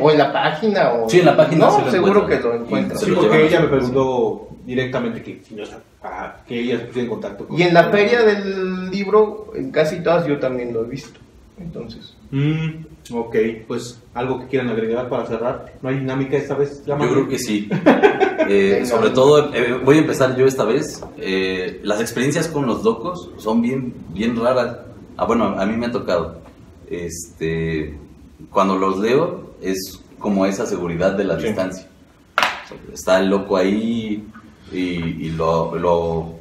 o 0.00 0.10
en 0.10 0.18
la 0.18 0.32
página, 0.32 0.92
o... 0.92 1.08
Sí, 1.08 1.20
en 1.20 1.26
la 1.26 1.36
página 1.36 1.66
No, 1.66 1.78
se 1.78 1.84
lo 1.84 1.90
seguro 1.90 2.26
que 2.26 2.38
lo 2.40 2.54
encuentras. 2.54 3.00
Se 3.00 3.06
Sí, 3.06 3.12
porque 3.14 3.46
ella 3.46 3.60
me 3.60 3.68
preguntó 3.68 4.48
directamente 4.64 5.22
que 5.22 5.42
no 5.54 5.62
está- 5.62 5.80
para 6.00 6.42
que 6.46 6.60
ella 6.60 6.78
se 6.78 6.84
pusiera 6.86 7.04
en 7.04 7.10
contacto 7.10 7.46
con 7.46 7.58
Y 7.58 7.62
en 7.62 7.74
la 7.74 7.84
feria 7.90 8.22
del 8.22 8.90
libro, 8.90 9.52
en 9.54 9.70
casi 9.70 10.02
todas 10.02 10.26
yo 10.26 10.38
también 10.38 10.72
lo 10.72 10.84
he 10.84 10.88
visto. 10.88 11.18
Entonces, 11.58 12.16
Mm, 12.34 12.86
ok, 13.12 13.36
pues 13.68 14.00
algo 14.14 14.40
que 14.40 14.46
quieran 14.46 14.70
agregar 14.70 15.08
para 15.10 15.26
cerrar. 15.26 15.74
¿No 15.82 15.90
hay 15.90 15.98
dinámica 15.98 16.36
esta 16.38 16.54
vez? 16.54 16.82
Yo 16.86 16.96
creo 16.96 17.28
que 17.28 17.38
sí. 17.38 17.68
Eh, 18.48 18.84
sobre 18.86 19.10
todo, 19.10 19.54
eh, 19.54 19.74
voy 19.84 19.96
a 19.96 20.00
empezar 20.00 20.34
yo 20.34 20.46
esta 20.46 20.64
vez. 20.64 21.04
Eh, 21.18 21.80
las 21.84 22.00
experiencias 22.00 22.48
con 22.48 22.64
los 22.66 22.82
locos 22.82 23.28
son 23.36 23.60
bien, 23.60 23.92
bien 24.14 24.34
raras. 24.34 24.78
Ah, 25.18 25.26
bueno, 25.26 25.44
a 25.60 25.66
mí 25.66 25.76
me 25.76 25.86
ha 25.86 25.92
tocado. 25.92 26.40
Este, 26.88 27.98
cuando 28.50 28.76
los 28.78 28.98
leo 28.98 29.54
es 29.60 30.00
como 30.18 30.46
esa 30.46 30.64
seguridad 30.66 31.12
de 31.12 31.24
la 31.24 31.38
Sí. 31.38 31.46
distancia. 31.48 31.86
O 32.36 32.68
sea, 32.68 32.78
Está 32.94 33.20
el 33.20 33.28
loco 33.28 33.56
ahí 33.58 34.24
y, 34.72 35.26
y 35.26 35.30
lo, 35.30 35.74
lo- 35.76 36.32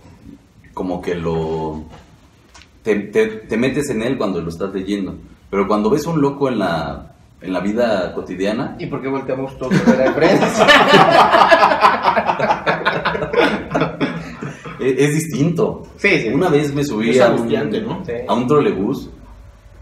como 0.74 1.02
que 1.02 1.16
lo 1.16 1.84
te, 2.84 2.96
te- 2.96 3.28
te 3.28 3.58
metes 3.58 3.90
en 3.90 4.02
él 4.02 4.18
cuando 4.18 4.42
lo 4.42 4.50
estás 4.50 4.74
leyendo. 4.74 5.16
Pero 5.50 5.68
cuando 5.68 5.90
ves 5.90 6.06
un 6.08 6.22
loco 6.22 6.48
en 6.50 6.60
la, 6.60 7.14
en 7.42 7.54
la 7.54 7.60
vida 7.60 8.14
cotidiana, 8.14 8.76
¿y 8.80 8.86
por 8.88 9.02
qué 9.02 9.08
volteamos 9.10 9.58
todos 9.58 9.74
a 9.88 9.92
ver 9.92 10.08
a 10.08 10.16
prensa? 10.16 10.68
Es, 14.80 14.98
es 14.98 15.14
distinto. 15.14 15.84
Sí, 15.98 16.22
sí. 16.22 16.30
Una 16.30 16.50
vez 16.50 16.74
me 16.74 16.84
subí 16.84 17.20
a 17.20 17.30
un, 17.30 17.48
¿no? 17.48 18.04
Sí. 18.06 18.14
a 18.28 18.34
un 18.34 18.48
trolebús 18.48 19.10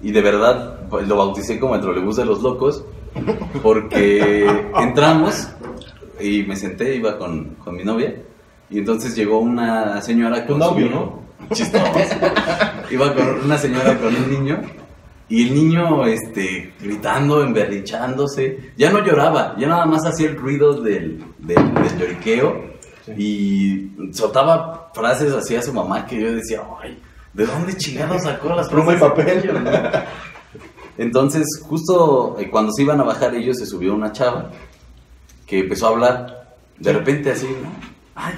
y 0.02 0.12
de 0.12 0.22
verdad 0.22 0.82
pues, 0.90 1.08
lo 1.08 1.16
bauticé 1.16 1.58
como 1.60 1.76
el 1.76 1.82
trolebús 1.82 2.18
de 2.18 2.26
los 2.26 2.42
locos 2.42 2.84
porque 3.64 4.46
entramos 4.80 5.48
y 6.20 6.44
me 6.44 6.56
senté, 6.58 6.96
iba 6.98 7.18
con, 7.18 7.56
con 7.64 7.78
mi 7.78 7.84
novia 7.86 8.14
y 8.70 8.80
entonces 8.80 9.16
llegó 9.16 9.40
una 9.40 10.02
señora 10.02 10.46
con 10.46 10.60
novio, 10.60 10.88
su 10.88 10.94
¿no? 10.94 11.20
Chistoso. 11.54 11.84
iba 12.92 13.14
con 13.14 13.46
una 13.46 13.58
señora 13.58 13.98
con 13.98 14.16
un 14.16 14.30
niño 14.30 14.62
Y 15.28 15.48
el 15.48 15.56
niño, 15.56 16.06
este, 16.06 16.74
gritando, 16.80 17.44
emberrichándose. 17.44 18.72
Ya 18.78 18.92
no 18.92 19.04
lloraba, 19.04 19.56
ya 19.58 19.68
nada 19.68 19.86
más 19.86 20.06
hacía 20.06 20.30
el 20.30 20.38
ruido 20.38 20.82
del, 20.82 21.24
del, 21.40 21.74
del 21.74 22.00
lloriqueo. 22.00 22.70
Y 23.18 23.92
soltaba 24.12 24.92
frases 24.94 25.34
así 25.34 25.56
a 25.56 25.62
su 25.62 25.74
mamá 25.74 26.06
que 26.06 26.20
yo 26.20 26.32
decía, 26.34 26.62
ay, 26.82 27.00
¿de 27.34 27.46
dónde 27.46 27.76
chingado 27.76 28.20
sacó 28.20 28.50
las 28.50 28.70
Pluma 28.70 28.94
y 28.94 28.98
papel. 28.98 29.52
Entonces, 30.98 31.46
justo 31.64 32.36
eh, 32.40 32.50
cuando 32.50 32.72
se 32.74 32.84
iban 32.84 33.00
a 33.00 33.04
bajar 33.04 33.34
ellos, 33.34 33.58
se 33.58 33.66
subió 33.66 33.96
una 33.96 34.12
chava 34.12 34.52
que 35.48 35.60
empezó 35.60 35.88
a 35.88 35.90
hablar. 35.90 36.56
De 36.78 36.94
repente 36.94 37.32
así, 37.32 37.48
¿no? 37.48 37.99
Ay, 38.22 38.34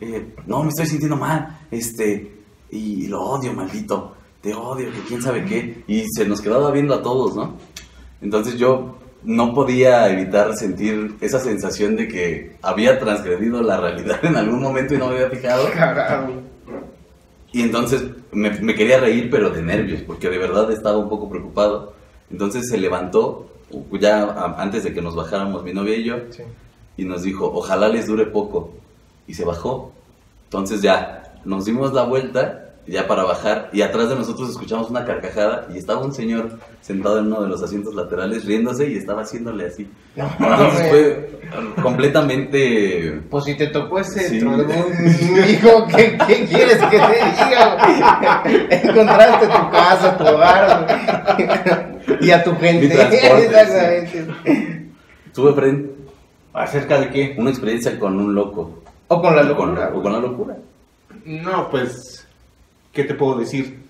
eh, 0.00 0.34
no, 0.46 0.62
me 0.62 0.70
estoy 0.70 0.86
sintiendo 0.86 1.16
mal, 1.16 1.58
este, 1.70 2.32
y 2.70 3.06
lo 3.08 3.20
odio, 3.22 3.52
maldito, 3.52 4.14
te 4.40 4.54
odio, 4.54 4.90
que 4.92 5.00
quién 5.06 5.20
sabe 5.20 5.44
qué. 5.44 5.84
Y 5.88 6.06
se 6.16 6.24
nos 6.26 6.40
quedaba 6.40 6.70
viendo 6.70 6.94
a 6.94 7.02
todos, 7.02 7.36
¿no? 7.36 7.56
Entonces 8.22 8.56
yo 8.56 8.96
no 9.22 9.52
podía 9.52 10.08
evitar 10.08 10.56
sentir 10.56 11.16
esa 11.20 11.38
sensación 11.38 11.96
de 11.96 12.08
que 12.08 12.56
había 12.62 12.98
transgredido 12.98 13.60
la 13.62 13.78
realidad 13.78 14.24
en 14.24 14.36
algún 14.36 14.62
momento 14.62 14.94
y 14.94 14.98
no 14.98 15.08
me 15.08 15.16
había 15.16 15.28
fijado. 15.28 15.66
Y 17.52 17.62
entonces 17.62 18.04
me, 18.32 18.50
me 18.60 18.74
quería 18.74 19.00
reír, 19.00 19.28
pero 19.30 19.50
de 19.50 19.60
nervios, 19.62 20.00
porque 20.02 20.30
de 20.30 20.38
verdad 20.38 20.70
estaba 20.72 20.96
un 20.96 21.08
poco 21.10 21.28
preocupado. 21.28 21.92
Entonces 22.30 22.68
se 22.70 22.78
levantó, 22.78 23.48
ya 24.00 24.54
antes 24.56 24.84
de 24.84 24.94
que 24.94 25.02
nos 25.02 25.14
bajáramos 25.14 25.62
mi 25.64 25.74
novia 25.74 25.96
y 25.96 26.04
yo, 26.04 26.16
Sí. 26.30 26.42
y 26.96 27.04
nos 27.04 27.22
dijo, 27.22 27.50
ojalá 27.52 27.88
les 27.88 28.06
dure 28.06 28.24
poco. 28.26 28.72
Y 29.30 29.34
se 29.34 29.44
bajó. 29.44 29.92
Entonces 30.46 30.82
ya 30.82 31.34
nos 31.44 31.64
dimos 31.64 31.92
la 31.92 32.02
vuelta, 32.02 32.72
ya 32.88 33.06
para 33.06 33.22
bajar, 33.22 33.70
y 33.72 33.82
atrás 33.82 34.08
de 34.08 34.16
nosotros 34.16 34.50
escuchamos 34.50 34.90
una 34.90 35.04
carcajada, 35.04 35.68
y 35.72 35.78
estaba 35.78 36.00
un 36.04 36.12
señor 36.12 36.58
sentado 36.80 37.20
en 37.20 37.26
uno 37.26 37.42
de 37.42 37.48
los 37.48 37.62
asientos 37.62 37.94
laterales 37.94 38.44
riéndose 38.44 38.88
y 38.90 38.96
estaba 38.96 39.22
haciéndole 39.22 39.66
así. 39.66 39.88
No, 40.16 40.28
Entonces 40.40 40.88
fue 40.90 41.40
completamente... 41.80 43.20
Pues 43.30 43.44
si 43.44 43.56
te 43.56 43.68
tocó 43.68 44.00
ese 44.00 44.28
Sí. 44.28 44.40
trono, 44.40 44.64
hijo, 45.48 45.86
¿qué, 45.86 46.18
¿qué 46.26 46.44
quieres 46.46 46.78
que 46.78 46.98
te 46.98 47.44
diga? 47.44 48.42
güey? 48.42 48.66
Encontraste 48.70 49.46
tu 49.46 49.70
casa, 49.70 50.18
tu 50.18 50.24
hogar, 50.26 51.86
y 52.20 52.30
a 52.32 52.42
tu 52.42 52.56
gente. 52.56 52.86
Exactamente. 52.86 54.26
Tuve 55.32 55.52
frente 55.54 55.90
¿Acerca 56.52 56.98
de 57.00 57.10
qué? 57.10 57.36
una 57.38 57.50
experiencia 57.50 57.96
con 58.00 58.18
un 58.18 58.34
loco. 58.34 58.79
O 59.14 59.20
con 59.20 59.34
la 59.36 59.42
locura. 59.42 59.90
No, 61.24 61.68
pues, 61.70 62.26
¿qué 62.92 63.04
te 63.04 63.14
puedo 63.14 63.38
decir? 63.38 63.80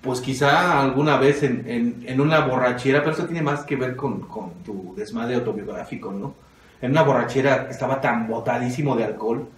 Pues 0.00 0.20
quizá 0.20 0.80
alguna 0.80 1.16
vez 1.16 1.42
en, 1.42 1.64
en- 1.68 2.04
en 2.06 2.20
una 2.20 2.40
borrachera, 2.40 3.00
pero 3.00 3.12
eso 3.12 3.24
tiene 3.24 3.42
más 3.42 3.64
que 3.64 3.76
ver 3.76 3.96
con, 3.96 4.20
con 4.20 4.50
tu 4.64 4.94
desmadre 4.96 5.34
autobiográfico, 5.36 6.12
¿no? 6.12 6.34
En 6.80 6.92
una 6.92 7.02
borrachera 7.02 7.66
estaba 7.70 8.00
tan 8.00 8.28
botadísimo 8.28 8.94
de 8.96 9.04
alcohol 9.04 9.48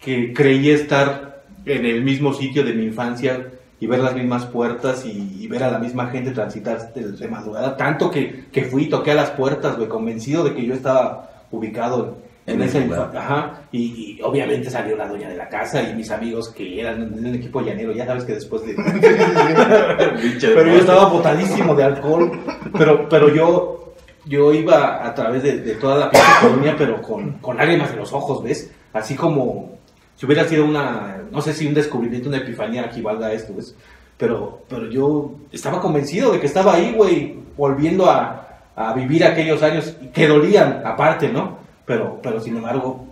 que 0.00 0.32
creía 0.32 0.74
estar 0.74 1.42
en 1.64 1.84
el 1.86 2.02
mismo 2.02 2.32
sitio 2.32 2.64
de 2.64 2.74
mi 2.74 2.84
infancia 2.84 3.48
y 3.80 3.86
ver 3.86 4.00
las 4.00 4.14
mismas 4.14 4.46
puertas 4.46 5.04
y, 5.06 5.38
y 5.42 5.46
ver 5.48 5.64
a 5.64 5.70
la 5.70 5.78
misma 5.78 6.06
gente 6.08 6.30
transitar 6.32 6.92
de, 6.94 7.12
de 7.12 7.28
madrugada. 7.28 7.76
Tanto 7.76 8.10
que, 8.10 8.46
que 8.52 8.64
fui 8.64 8.84
y 8.84 8.88
toqué 8.90 9.12
a 9.12 9.14
las 9.14 9.30
puertas, 9.30 9.76
güey, 9.76 9.88
convencido 9.88 10.44
de 10.44 10.54
que 10.54 10.64
yo 10.64 10.74
estaba 10.74 11.30
ubicado 11.50 12.18
en, 12.52 12.62
esa 12.62 13.10
Ajá, 13.14 13.62
y, 13.72 14.16
y 14.18 14.22
obviamente 14.22 14.70
salió 14.70 14.96
la 14.96 15.08
dueña 15.08 15.28
de 15.28 15.36
la 15.36 15.48
casa 15.48 15.82
y 15.82 15.94
mis 15.94 16.10
amigos 16.10 16.50
que 16.50 16.80
eran 16.80 17.22
del 17.22 17.34
equipo 17.34 17.60
llanero, 17.60 17.92
ya 17.92 18.06
sabes 18.06 18.24
que 18.24 18.34
después 18.34 18.62
de... 18.64 18.74
pero 20.40 20.72
yo 20.72 20.78
estaba 20.78 21.06
botadísimo 21.06 21.74
de 21.74 21.84
alcohol, 21.84 22.32
pero, 22.76 23.08
pero 23.08 23.34
yo, 23.34 23.94
yo 24.26 24.52
iba 24.52 25.06
a 25.06 25.14
través 25.14 25.42
de, 25.42 25.58
de 25.58 25.74
toda 25.74 25.96
la 25.98 26.10
pinche 26.10 26.26
colonia, 26.40 26.74
pero 26.76 27.00
con, 27.02 27.32
con 27.34 27.56
lágrimas 27.56 27.90
en 27.92 27.98
los 27.98 28.12
ojos, 28.12 28.42
¿ves? 28.42 28.70
Así 28.92 29.14
como 29.14 29.78
si 30.16 30.26
hubiera 30.26 30.46
sido 30.46 30.64
una, 30.64 31.22
no 31.30 31.40
sé 31.40 31.54
si 31.54 31.66
un 31.66 31.74
descubrimiento, 31.74 32.28
una 32.28 32.38
epifanía 32.38 32.82
equivalga 32.82 33.28
a 33.28 33.32
esto, 33.32 33.54
¿ves? 33.56 33.74
Pero, 34.18 34.64
pero 34.68 34.90
yo 34.90 35.32
estaba 35.50 35.80
convencido 35.80 36.32
de 36.32 36.40
que 36.40 36.46
estaba 36.46 36.74
ahí, 36.74 36.92
güey, 36.94 37.36
volviendo 37.56 38.10
a, 38.10 38.48
a 38.76 38.92
vivir 38.92 39.24
aquellos 39.24 39.62
años 39.62 39.96
que 40.12 40.26
dolían, 40.26 40.82
aparte, 40.84 41.30
¿no? 41.30 41.59
Pero, 41.90 42.20
pero 42.22 42.38
sin 42.40 42.56
embargo, 42.56 43.04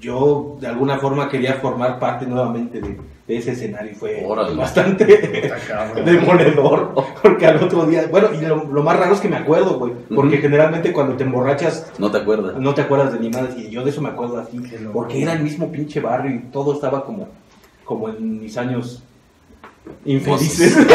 yo 0.00 0.56
de 0.60 0.68
alguna 0.68 0.98
forma 0.98 1.28
quería 1.28 1.54
formar 1.54 1.98
parte 1.98 2.24
nuevamente 2.24 2.80
de, 2.80 3.00
de 3.26 3.36
ese 3.36 3.50
escenario 3.50 3.90
y 3.90 3.94
fue 3.96 4.22
Órale. 4.24 4.54
bastante 4.54 5.04
demoledor, 6.04 6.94
porque 7.20 7.46
al 7.48 7.56
otro 7.64 7.84
día, 7.84 8.04
bueno, 8.08 8.28
y 8.32 8.42
lo, 8.46 8.62
lo 8.66 8.82
más 8.84 8.96
raro 8.96 9.12
es 9.14 9.20
que 9.20 9.28
me 9.28 9.38
acuerdo, 9.38 9.76
güey, 9.80 9.92
porque 10.14 10.38
generalmente 10.38 10.92
cuando 10.92 11.16
te 11.16 11.24
emborrachas 11.24 11.90
No 11.98 12.12
te 12.12 12.18
acuerdas. 12.18 12.54
no 12.58 12.72
te 12.74 12.82
acuerdas 12.82 13.12
de 13.12 13.18
ni 13.18 13.28
madres, 13.28 13.56
y 13.58 13.70
yo 13.70 13.82
de 13.82 13.90
eso 13.90 14.00
me 14.00 14.10
acuerdo 14.10 14.38
así, 14.38 14.62
porque 14.92 15.20
era 15.20 15.32
el 15.32 15.42
mismo 15.42 15.72
pinche 15.72 15.98
barrio 15.98 16.32
y 16.36 16.38
todo 16.52 16.74
estaba 16.74 17.04
como, 17.04 17.26
como 17.84 18.08
en 18.08 18.38
mis 18.40 18.56
años 18.56 19.02
infelices. 20.04 20.78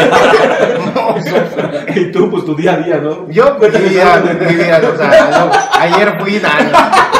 y 1.94 2.10
tú, 2.10 2.30
pues 2.30 2.44
tu 2.46 2.54
día 2.54 2.72
a 2.74 2.76
día, 2.78 2.96
¿no? 2.98 3.28
Yo, 3.30 3.56
pues, 3.58 3.72
mi 3.82 3.88
vida, 3.90 4.22
mi 4.40 4.54
vida, 4.54 4.80
o 4.92 4.96
sea, 4.96 5.30
no, 5.30 5.50
ayer 5.78 6.18
fui 6.20 6.38
nada. 6.40 7.10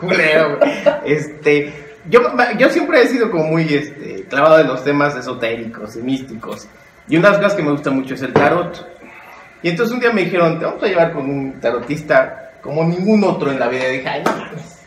Culero, 0.00 0.58
güey. 0.58 0.70
Este, 1.04 1.72
yo, 2.08 2.20
yo 2.58 2.68
siempre 2.70 3.02
he 3.02 3.06
sido 3.06 3.30
como 3.30 3.44
muy 3.44 3.62
este, 3.72 4.24
clavado 4.28 4.60
en 4.60 4.68
los 4.68 4.84
temas 4.84 5.14
esotéricos 5.16 5.96
y 5.96 6.00
místicos. 6.00 6.66
Y 7.08 7.16
una 7.16 7.28
de 7.28 7.32
las 7.34 7.42
cosas 7.42 7.56
que 7.56 7.62
me 7.62 7.72
gusta 7.72 7.90
mucho 7.90 8.14
es 8.14 8.22
el 8.22 8.32
tarot. 8.32 8.86
Y 9.62 9.70
entonces 9.70 9.94
un 9.94 10.00
día 10.00 10.12
me 10.12 10.22
dijeron, 10.24 10.58
te 10.58 10.64
vamos 10.66 10.82
a 10.82 10.86
llevar 10.86 11.12
con 11.12 11.28
un 11.28 11.60
tarotista 11.60 12.52
como 12.62 12.84
ningún 12.84 13.24
otro 13.24 13.50
en 13.50 13.58
la 13.58 13.68
vida. 13.68 13.88
Y 13.88 13.96
dije, 13.98 14.08
ay, 14.08 14.22
no 14.24 14.32
mames. 14.32 14.78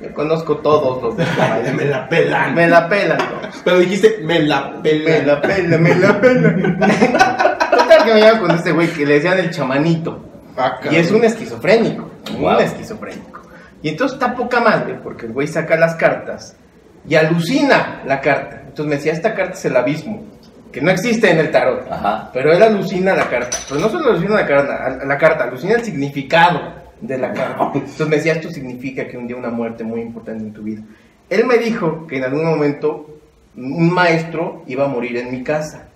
Yo 0.00 0.12
conozco 0.12 0.58
todos 0.58 1.02
los 1.02 1.16
de. 1.16 1.24
Me 1.76 1.84
la 1.86 2.06
pelan. 2.08 2.54
Me 2.54 2.66
la 2.68 2.86
pelan 2.88 3.16
todos. 3.18 3.62
Pero 3.64 3.78
dijiste, 3.78 4.18
me 4.22 4.40
la 4.40 4.72
Me 4.82 4.90
pelan. 4.90 5.26
la 5.26 5.40
pela, 5.40 5.78
me 5.78 5.94
la 5.94 6.20
pela. 6.20 7.58
Total 7.70 8.04
que 8.04 8.12
me 8.14 8.20
llevan 8.20 8.40
con 8.40 8.50
este 8.50 8.72
güey 8.72 8.88
que 8.88 9.06
le 9.06 9.14
decían 9.14 9.38
el 9.38 9.50
chamanito. 9.50 10.22
Ah, 10.56 10.78
Y 10.90 10.96
es 10.96 11.10
un 11.10 11.24
esquizofrénico. 11.24 12.10
Wow. 12.38 12.56
Un 12.56 12.62
esquizofrénico. 12.62 13.35
Y 13.86 13.90
entonces 13.90 14.14
está 14.14 14.34
poca 14.34 14.60
madre 14.60 14.98
porque 15.00 15.26
el 15.26 15.32
güey 15.32 15.46
saca 15.46 15.76
las 15.76 15.94
cartas 15.94 16.56
y 17.08 17.14
alucina 17.14 18.02
la 18.04 18.20
carta. 18.20 18.62
Entonces 18.66 18.86
me 18.86 18.96
decía, 18.96 19.12
esta 19.12 19.32
carta 19.32 19.52
es 19.52 19.64
el 19.64 19.76
abismo, 19.76 20.24
que 20.72 20.80
no 20.80 20.90
existe 20.90 21.30
en 21.30 21.38
el 21.38 21.52
tarot. 21.52 21.86
Ajá. 21.88 22.28
Pero 22.32 22.52
él 22.52 22.60
alucina 22.60 23.14
la 23.14 23.28
carta. 23.28 23.56
Pero 23.68 23.80
no 23.80 23.88
solo 23.88 24.10
alucina 24.10 24.40
la 24.40 24.44
carta, 24.44 25.04
la 25.06 25.16
carta, 25.16 25.44
alucina 25.44 25.74
el 25.74 25.84
significado 25.84 26.74
de 27.00 27.16
la 27.16 27.32
carta. 27.32 27.70
Entonces 27.74 28.08
me 28.08 28.16
decía, 28.16 28.32
esto 28.32 28.50
significa 28.50 29.06
que 29.06 29.16
un 29.16 29.28
día 29.28 29.36
una 29.36 29.50
muerte 29.50 29.84
muy 29.84 30.00
importante 30.00 30.42
en 30.42 30.52
tu 30.52 30.64
vida. 30.64 30.82
Él 31.30 31.44
me 31.44 31.56
dijo 31.56 32.08
que 32.08 32.16
en 32.16 32.24
algún 32.24 32.44
momento 32.44 33.20
un 33.56 33.94
maestro 33.94 34.64
iba 34.66 34.86
a 34.86 34.88
morir 34.88 35.16
en 35.16 35.30
mi 35.30 35.44
casa. 35.44 35.90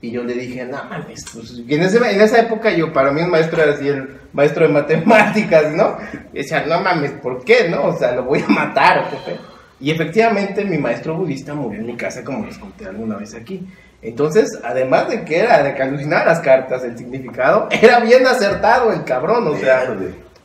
Y 0.00 0.12
yo 0.12 0.22
le 0.22 0.34
dije, 0.34 0.64
no 0.64 0.82
mames, 0.84 1.24
pues, 1.34 1.58
en, 1.68 1.82
ese- 1.82 1.96
en 1.98 2.20
esa 2.20 2.38
época 2.40 2.70
yo, 2.70 2.92
para 2.92 3.10
mí 3.10 3.20
un 3.20 3.30
maestro 3.30 3.60
era 3.62 3.72
así 3.72 3.88
el 3.88 4.08
maestro 4.32 4.66
de 4.66 4.72
matemáticas, 4.72 5.72
¿no? 5.72 5.96
Y 6.32 6.38
decía, 6.38 6.64
no 6.66 6.80
mames, 6.80 7.12
¿por 7.12 7.44
qué, 7.44 7.68
no? 7.68 7.86
O 7.86 7.98
sea, 7.98 8.12
lo 8.12 8.22
voy 8.24 8.44
a 8.46 8.48
matar, 8.48 8.98
¿o 8.98 9.10
qué 9.10 9.16
pedo?". 9.32 9.40
Y 9.80 9.90
efectivamente 9.90 10.64
mi 10.64 10.78
maestro 10.78 11.16
budista 11.16 11.54
murió 11.54 11.80
en 11.80 11.86
mi 11.86 11.96
casa, 11.96 12.22
como 12.24 12.44
les 12.46 12.58
conté 12.58 12.86
alguna 12.86 13.16
vez 13.16 13.34
aquí. 13.34 13.66
Entonces, 14.00 14.48
además 14.64 15.08
de 15.08 15.24
que 15.24 15.38
era 15.40 15.62
de 15.64 15.74
que 15.74 15.82
alucinaba 15.82 16.24
las 16.26 16.40
cartas, 16.40 16.84
el 16.84 16.96
significado, 16.96 17.68
era 17.82 17.98
bien 18.00 18.24
acertado 18.26 18.92
el 18.92 19.02
cabrón, 19.04 19.48
o 19.48 19.56
sea, 19.56 19.96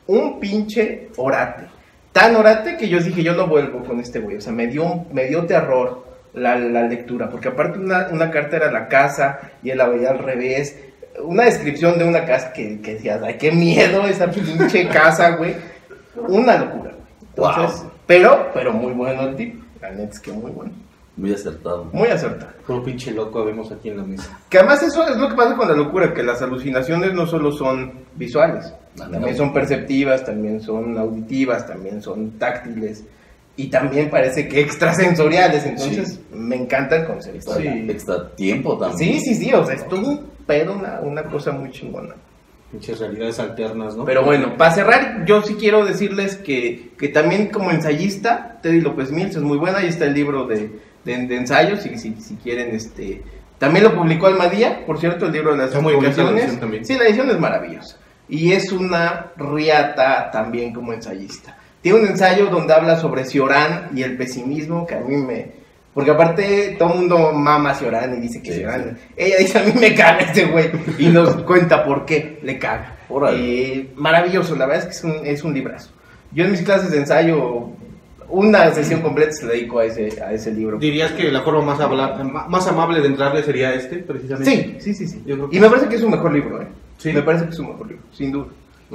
un 0.08 0.40
pinche 0.40 1.10
orate. 1.18 1.66
Tan 2.12 2.36
orate 2.36 2.78
que 2.78 2.90
yo 2.90 3.00
dije, 3.00 3.24
yo 3.24 3.34
no 3.36 3.48
vuelvo 3.48 3.84
con 3.84 4.00
este 4.00 4.20
güey. 4.20 4.38
O 4.38 4.42
sea, 4.42 4.54
me 4.54 4.68
dio, 4.68 5.06
me 5.12 5.26
dio 5.26 5.46
terror 5.46 6.04
la, 6.34 6.58
la 6.58 6.84
lectura. 6.88 7.30
Porque 7.30 7.50
aparte 7.50 7.80
una, 7.80 8.08
una 8.12 8.30
carta 8.32 8.58
era 8.58 8.72
la 8.72 8.88
casa 8.88 9.40
y 9.62 9.70
él 9.70 9.78
la 9.78 9.88
veía 9.88 10.12
al 10.12 10.20
revés. 10.20 10.78
Una 11.24 11.44
descripción 11.46 11.98
de 12.00 12.06
una 12.06 12.26
casa 12.26 12.52
que, 12.54 12.82
que 12.82 12.96
decías, 12.96 13.22
ay, 13.24 13.36
qué 13.38 13.52
miedo 13.52 14.06
esa 14.08 14.28
pinche 14.32 14.88
casa, 14.90 15.32
güey. 15.36 15.56
Una 16.28 16.58
locura. 16.58 16.92
güey. 17.36 17.50
Entonces, 17.50 17.86
pero, 18.08 18.50
pero 18.54 18.74
muy 18.74 18.94
bueno 18.94 19.24
el 19.24 19.36
tip. 19.36 19.62
La 19.82 19.92
neta 19.92 20.12
es 20.12 20.20
que 20.20 20.32
muy 20.32 20.52
bueno. 20.52 20.72
Muy 21.16 21.32
acertado. 21.32 21.86
Muy 21.94 22.08
acertado. 22.08 22.52
Puro 22.66 22.84
pinche 22.84 23.12
loco 23.12 23.46
vemos 23.46 23.72
aquí 23.72 23.90
en 23.90 23.98
la 23.98 24.04
mesa. 24.04 24.40
Que 24.50 24.58
además 24.58 24.82
eso 24.82 25.08
es 25.08 25.16
lo 25.18 25.30
que 25.30 25.36
pasa 25.36 25.56
con 25.56 25.68
la 25.68 25.76
locura, 25.76 26.12
que 26.14 26.24
las 26.24 26.42
alucinaciones 26.42 27.14
no 27.14 27.28
solo 27.28 27.52
son 27.52 27.92
visuales, 28.16 28.74
Ah, 29.00 29.08
también 29.12 29.32
no. 29.32 29.38
son 29.38 29.54
perceptivas, 29.54 30.24
también 30.26 30.62
son 30.62 30.98
auditivas, 30.98 31.68
también 31.68 32.02
son 32.02 32.32
táctiles 32.40 33.04
y 33.56 33.68
también 33.68 34.10
parece 34.10 34.48
que 34.48 34.62
extrasensoriales, 34.62 35.66
entonces 35.66 36.20
me 36.34 36.56
encanta 36.56 36.96
el 36.98 37.06
concepto. 37.06 37.56
Extra, 37.58 37.76
extra 37.76 38.30
tiempo 38.36 38.78
también. 38.78 39.20
Sí, 39.20 39.20
sí, 39.20 39.36
sí, 39.46 39.54
o 39.54 39.66
sea, 39.66 39.76
es 39.76 39.88
todo 39.88 40.02
un 40.08 40.30
pedo, 40.48 40.74
una, 40.74 41.00
una 41.02 41.24
cosa 41.24 41.52
muy 41.52 41.70
chingona. 41.72 42.16
Pinches 42.72 43.00
realidades 43.00 43.38
alternas, 43.40 43.96
¿no? 43.96 44.04
Pero 44.06 44.24
bueno, 44.24 44.58
para 44.58 44.72
cerrar, 44.72 45.26
yo 45.26 45.44
sí 45.44 45.54
quiero 45.56 45.86
decirles 45.86 46.38
que, 46.38 46.90
que 46.98 47.10
también 47.10 47.50
como 47.50 47.70
ensayista, 47.70 48.58
Teddy 48.64 48.82
López 48.82 49.12
Mills 49.12 49.36
es 49.36 49.44
muy 49.44 49.58
buena, 49.60 49.78
ahí 49.80 49.88
está 49.90 50.06
el 50.06 50.16
libro 50.16 50.48
de, 50.48 50.72
de- 51.06 51.28
de 51.28 51.36
ensayos, 51.36 51.86
y 51.86 51.98
si, 52.00 52.16
si 52.20 52.36
quieren 52.38 52.74
este 52.74 53.22
También 53.60 53.84
lo 53.86 53.94
publicó 53.96 54.26
Almadía, 54.26 54.84
por 54.88 55.00
cierto, 55.00 55.28
el 55.28 55.32
libro 55.34 55.52
de 55.52 55.58
las 55.58 55.68
Está 55.68 55.82
muy 55.82 55.94
publicaciones. 55.94 56.34
edición 56.42 56.60
también. 56.60 56.84
Sí, 56.86 56.96
la 56.96 57.04
edición 57.06 57.30
es 57.30 57.40
maravillosa. 57.40 57.98
Y 58.28 58.54
es 58.54 58.72
una 58.72 59.28
riata 59.38 60.32
también 60.32 60.74
como 60.74 60.94
ensayista. 60.94 61.56
Tiene 61.84 62.00
un 62.00 62.08
ensayo 62.08 62.48
donde 62.48 62.74
habla 62.74 62.98
sobre 62.98 63.24
Ciorán 63.26 63.90
y 63.94 64.02
el 64.02 64.18
pesimismo 64.18 64.88
que 64.88 64.96
a 64.96 65.02
mí 65.02 65.16
me... 65.18 65.62
Porque 65.94 66.10
aparte 66.10 66.76
todo 66.80 66.94
el 66.94 67.00
mundo 67.02 67.32
mama 67.34 67.70
a 67.72 67.76
Ciorán 67.76 68.18
y 68.18 68.22
dice 68.22 68.42
que 68.42 68.52
Sí, 68.54 68.58
Ciorán... 68.62 68.98
Ella 69.16 69.36
dice, 69.38 69.60
a 69.60 69.64
mí 69.64 69.74
me 69.80 69.94
caga 69.94 70.20
este 70.22 70.46
güey. 70.46 70.72
Y 70.98 71.10
nos 71.10 71.36
cuenta 71.44 71.86
por 71.86 72.06
qué 72.06 72.40
le 72.42 72.58
caga. 72.58 72.96
Eh, 73.38 73.92
maravilloso, 73.96 74.56
la 74.56 74.66
verdad 74.66 74.88
es 74.90 75.00
que 75.02 75.10
es 75.10 75.16
un, 75.20 75.26
es 75.28 75.44
un 75.44 75.54
librazo. 75.54 75.92
Yo 76.32 76.46
en 76.46 76.52
mis 76.52 76.64
clases 76.64 76.90
de 76.90 76.98
ensayo, 76.98 77.70
una 78.30 78.74
sesión 78.74 79.02
completa 79.02 79.34
se 79.34 79.46
la 79.46 79.52
dedico 79.52 79.78
a 79.78 79.86
ese, 79.86 80.20
a 80.20 80.34
ese 80.34 80.52
libro. 80.52 80.80
¿Dirías 80.80 81.12
que 81.12 81.30
la 81.32 81.42
forma 81.42 81.62
más, 81.64 81.80
habla- 81.80 82.16
ma- 82.24 82.48
más 82.48 82.66
amable 82.68 83.02
de 83.02 83.08
entrarle 83.10 83.44
sería 83.44 83.72
este, 83.76 83.98
precisamente? 83.98 84.50
Sí, 84.52 84.76
sí, 84.80 84.94
sí, 84.96 85.08
sí. 85.08 85.24
Y 85.52 85.60
me 85.60 85.70
parece 85.70 85.88
que 85.90 85.96
es 85.96 86.02
su 86.02 86.10
mejor 86.10 86.34
libro, 86.34 86.60
¿eh? 86.62 86.68
Sí. 86.98 87.12
Me 87.14 87.22
parece 87.22 87.44
que 87.44 87.50
es 87.52 87.56
su 87.58 87.64
mejor 87.66 87.88
libro, 87.88 88.04
sin 88.12 88.32
duda. 88.32 88.48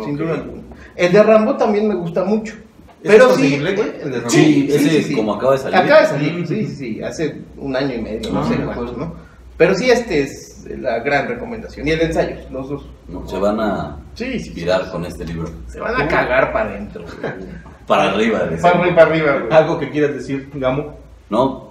Sin 0.03 0.17
duda 0.17 0.35
alguna. 0.35 0.63
El 0.97 1.13
de 1.13 1.23
Rambo 1.23 1.57
también 1.57 1.87
me 1.87 1.95
gusta 1.95 2.25
mucho. 2.25 2.55
¿Ese 3.03 3.13
Pero 3.13 3.25
es 3.31 3.37
sí. 3.37 3.41
conseguible, 3.43 3.75
güey? 3.77 3.89
El 4.03 4.11
de 4.11 4.17
Rambo. 4.17 4.31
Sí, 4.31 4.69
ese 4.71 5.15
como 5.15 5.35
acaba 5.35 5.53
de 5.53 5.59
salir. 5.59 5.77
Acaba 5.79 6.01
de 6.01 6.07
salir, 6.07 6.47
sí, 6.47 6.67
sí, 6.67 6.75
sí. 6.77 7.03
Hace 7.03 7.43
un 7.57 7.77
año 7.77 7.95
y 7.95 8.03
medio, 8.03 8.33
no 8.33 8.41
Ah, 8.41 8.45
sé 8.49 8.57
de 8.57 8.65
cuánto, 8.65 8.83
acuerdo. 8.83 8.97
¿no? 8.99 9.15
Pero 9.57 9.75
sí, 9.75 9.91
este 9.91 10.21
es 10.23 10.67
la 10.79 10.99
gran 11.01 11.29
recomendación. 11.29 11.87
Y 11.87 11.91
el 11.93 12.01
ensayo, 12.01 12.37
los 12.51 12.69
dos. 12.69 12.87
No, 13.09 13.27
Se 13.29 13.39
van 13.39 13.61
a 13.61 13.97
Sí, 14.15 14.25
sí, 14.25 14.31
sí. 14.41 14.47
inspirar 14.49 14.91
con 14.91 15.05
este 15.05 15.25
libro. 15.25 15.49
Se 15.69 15.79
van 15.81 16.01
a 16.01 16.09
cagar 16.09 16.53
para 16.53 16.71
adentro. 16.71 17.05
Para 17.87 18.11
arriba. 18.13 18.41
de 18.41 18.59
para 18.59 18.79
arriba, 18.81 18.95
para 18.97 19.11
arriba, 19.11 19.33
güey. 19.39 19.53
¿Algo 19.53 19.79
que 19.79 19.89
quieras 19.91 20.13
decir, 20.15 20.51
Gamo? 20.53 20.99
No, 21.31 21.71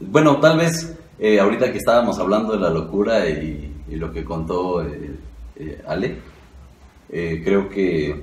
bueno, 0.00 0.40
tal 0.40 0.58
vez 0.58 0.96
eh, 1.20 1.38
ahorita 1.38 1.70
que 1.70 1.78
estábamos 1.78 2.18
hablando 2.18 2.54
de 2.54 2.58
la 2.60 2.70
locura 2.70 3.28
y, 3.28 3.72
y 3.88 3.94
lo 3.94 4.10
que 4.12 4.24
contó 4.24 4.82
eh, 4.82 5.12
eh, 5.54 5.80
Ale, 5.86 6.16
eh, 7.10 7.42
creo 7.44 7.68
que 7.68 8.22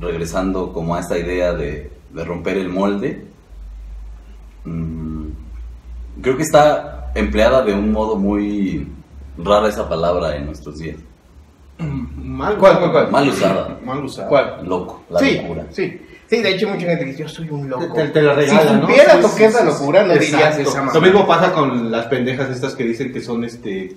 regresando 0.00 0.72
como 0.72 0.94
a 0.94 1.00
esta 1.00 1.18
idea 1.18 1.52
de, 1.52 1.90
de 2.12 2.24
romper 2.24 2.56
el 2.56 2.68
molde, 2.68 3.24
mm, 4.64 5.26
creo 6.22 6.36
que 6.36 6.42
está 6.42 7.10
empleada 7.14 7.62
de 7.62 7.74
un 7.74 7.92
modo 7.92 8.16
muy 8.16 8.86
rara 9.38 9.68
esa 9.68 9.88
palabra 9.88 10.36
en 10.36 10.46
nuestros 10.46 10.78
días, 10.78 10.96
Mal, 11.78 12.56
¿Cuál, 12.58 12.78
cuál, 12.78 12.90
cuál? 12.90 13.10
mal 13.12 13.28
usada, 13.28 13.78
Mal 13.84 14.04
usada. 14.04 14.28
¿Cuál? 14.28 14.60
loco, 14.66 15.04
la 15.10 15.20
sí, 15.20 15.36
locura. 15.40 15.66
sí. 15.70 16.00
Sí, 16.28 16.42
de 16.42 16.50
hecho 16.50 16.68
mucha 16.68 16.84
gente 16.86 17.04
dice, 17.06 17.20
yo 17.22 17.28
soy 17.28 17.48
un 17.48 17.70
loco. 17.70 17.94
Te, 17.94 18.08
te 18.08 18.20
la 18.20 18.34
regala, 18.34 18.68
si 18.68 18.74
¿no? 18.74 18.80
supieras 18.82 19.16
Sí, 19.16 19.22
lo 19.22 19.28
sí, 19.28 19.36
que 19.38 19.44
es 19.46 19.54
la 19.54 19.60
sí, 19.60 19.66
locura, 19.66 20.02
no 20.04 20.12
dirías 20.12 20.58
Exacto. 20.58 20.70
esa 20.88 20.94
Lo 20.94 21.00
mismo 21.00 21.26
pasa 21.26 21.52
con 21.54 21.90
las 21.90 22.04
pendejas 22.06 22.50
estas 22.50 22.74
que 22.74 22.84
dicen 22.84 23.12
que 23.14 23.22
son, 23.22 23.44
este... 23.44 23.94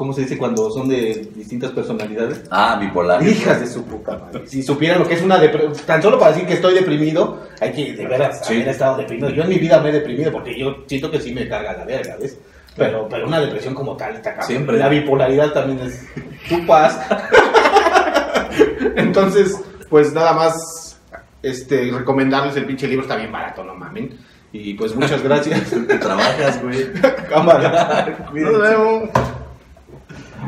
¿Cómo 0.00 0.14
se 0.14 0.22
dice 0.22 0.38
cuando 0.38 0.70
son 0.70 0.88
de 0.88 1.28
distintas 1.34 1.72
personalidades? 1.72 2.40
Ah, 2.50 2.78
bipolar. 2.80 3.22
Hijas 3.22 3.60
de 3.60 3.66
su 3.66 3.84
puta 3.84 4.16
madre. 4.16 4.46
Si 4.46 4.62
supieran 4.62 4.98
lo 4.98 5.06
que 5.06 5.12
es 5.12 5.20
una 5.22 5.36
depresión, 5.36 5.74
tan 5.84 6.00
solo 6.00 6.18
para 6.18 6.32
decir 6.32 6.48
que 6.48 6.54
estoy 6.54 6.72
deprimido, 6.72 7.42
hay 7.60 7.70
que 7.72 7.92
de 7.92 8.06
veras 8.06 8.40
Sí. 8.46 8.54
haber 8.54 8.68
estado 8.68 8.96
deprimido. 8.96 9.28
Yo 9.28 9.42
en 9.42 9.50
mi 9.50 9.58
vida 9.58 9.78
me 9.82 9.90
he 9.90 9.92
deprimido 9.92 10.32
porque 10.32 10.58
yo 10.58 10.84
siento 10.86 11.10
que 11.10 11.20
sí 11.20 11.34
me 11.34 11.46
carga 11.46 11.74
la 11.74 11.84
verga, 11.84 12.16
¿ves? 12.18 12.38
Pero, 12.78 13.08
pero 13.10 13.26
una 13.26 13.40
depresión 13.40 13.74
como 13.74 13.94
tal 13.94 14.14
está 14.14 14.30
cabrón. 14.30 14.46
Siempre. 14.46 14.78
La 14.78 14.88
bipolaridad 14.88 15.52
también 15.52 15.80
es 15.80 16.08
tu 16.48 16.64
paz. 16.64 16.98
Entonces, 18.96 19.60
pues 19.90 20.14
nada 20.14 20.32
más 20.32 20.98
este, 21.42 21.90
recomendarles 21.92 22.56
el 22.56 22.64
pinche 22.64 22.88
libro, 22.88 23.02
está 23.02 23.16
bien 23.16 23.30
barato, 23.32 23.62
no 23.64 23.74
mamen. 23.74 24.18
Y 24.50 24.72
pues 24.72 24.96
muchas 24.96 25.22
gracias. 25.22 25.74
Trabajas, 26.00 26.62
güey. 26.62 26.90
Cámara. 27.28 28.16
Nos 28.32 28.60
vemos. 28.62 29.10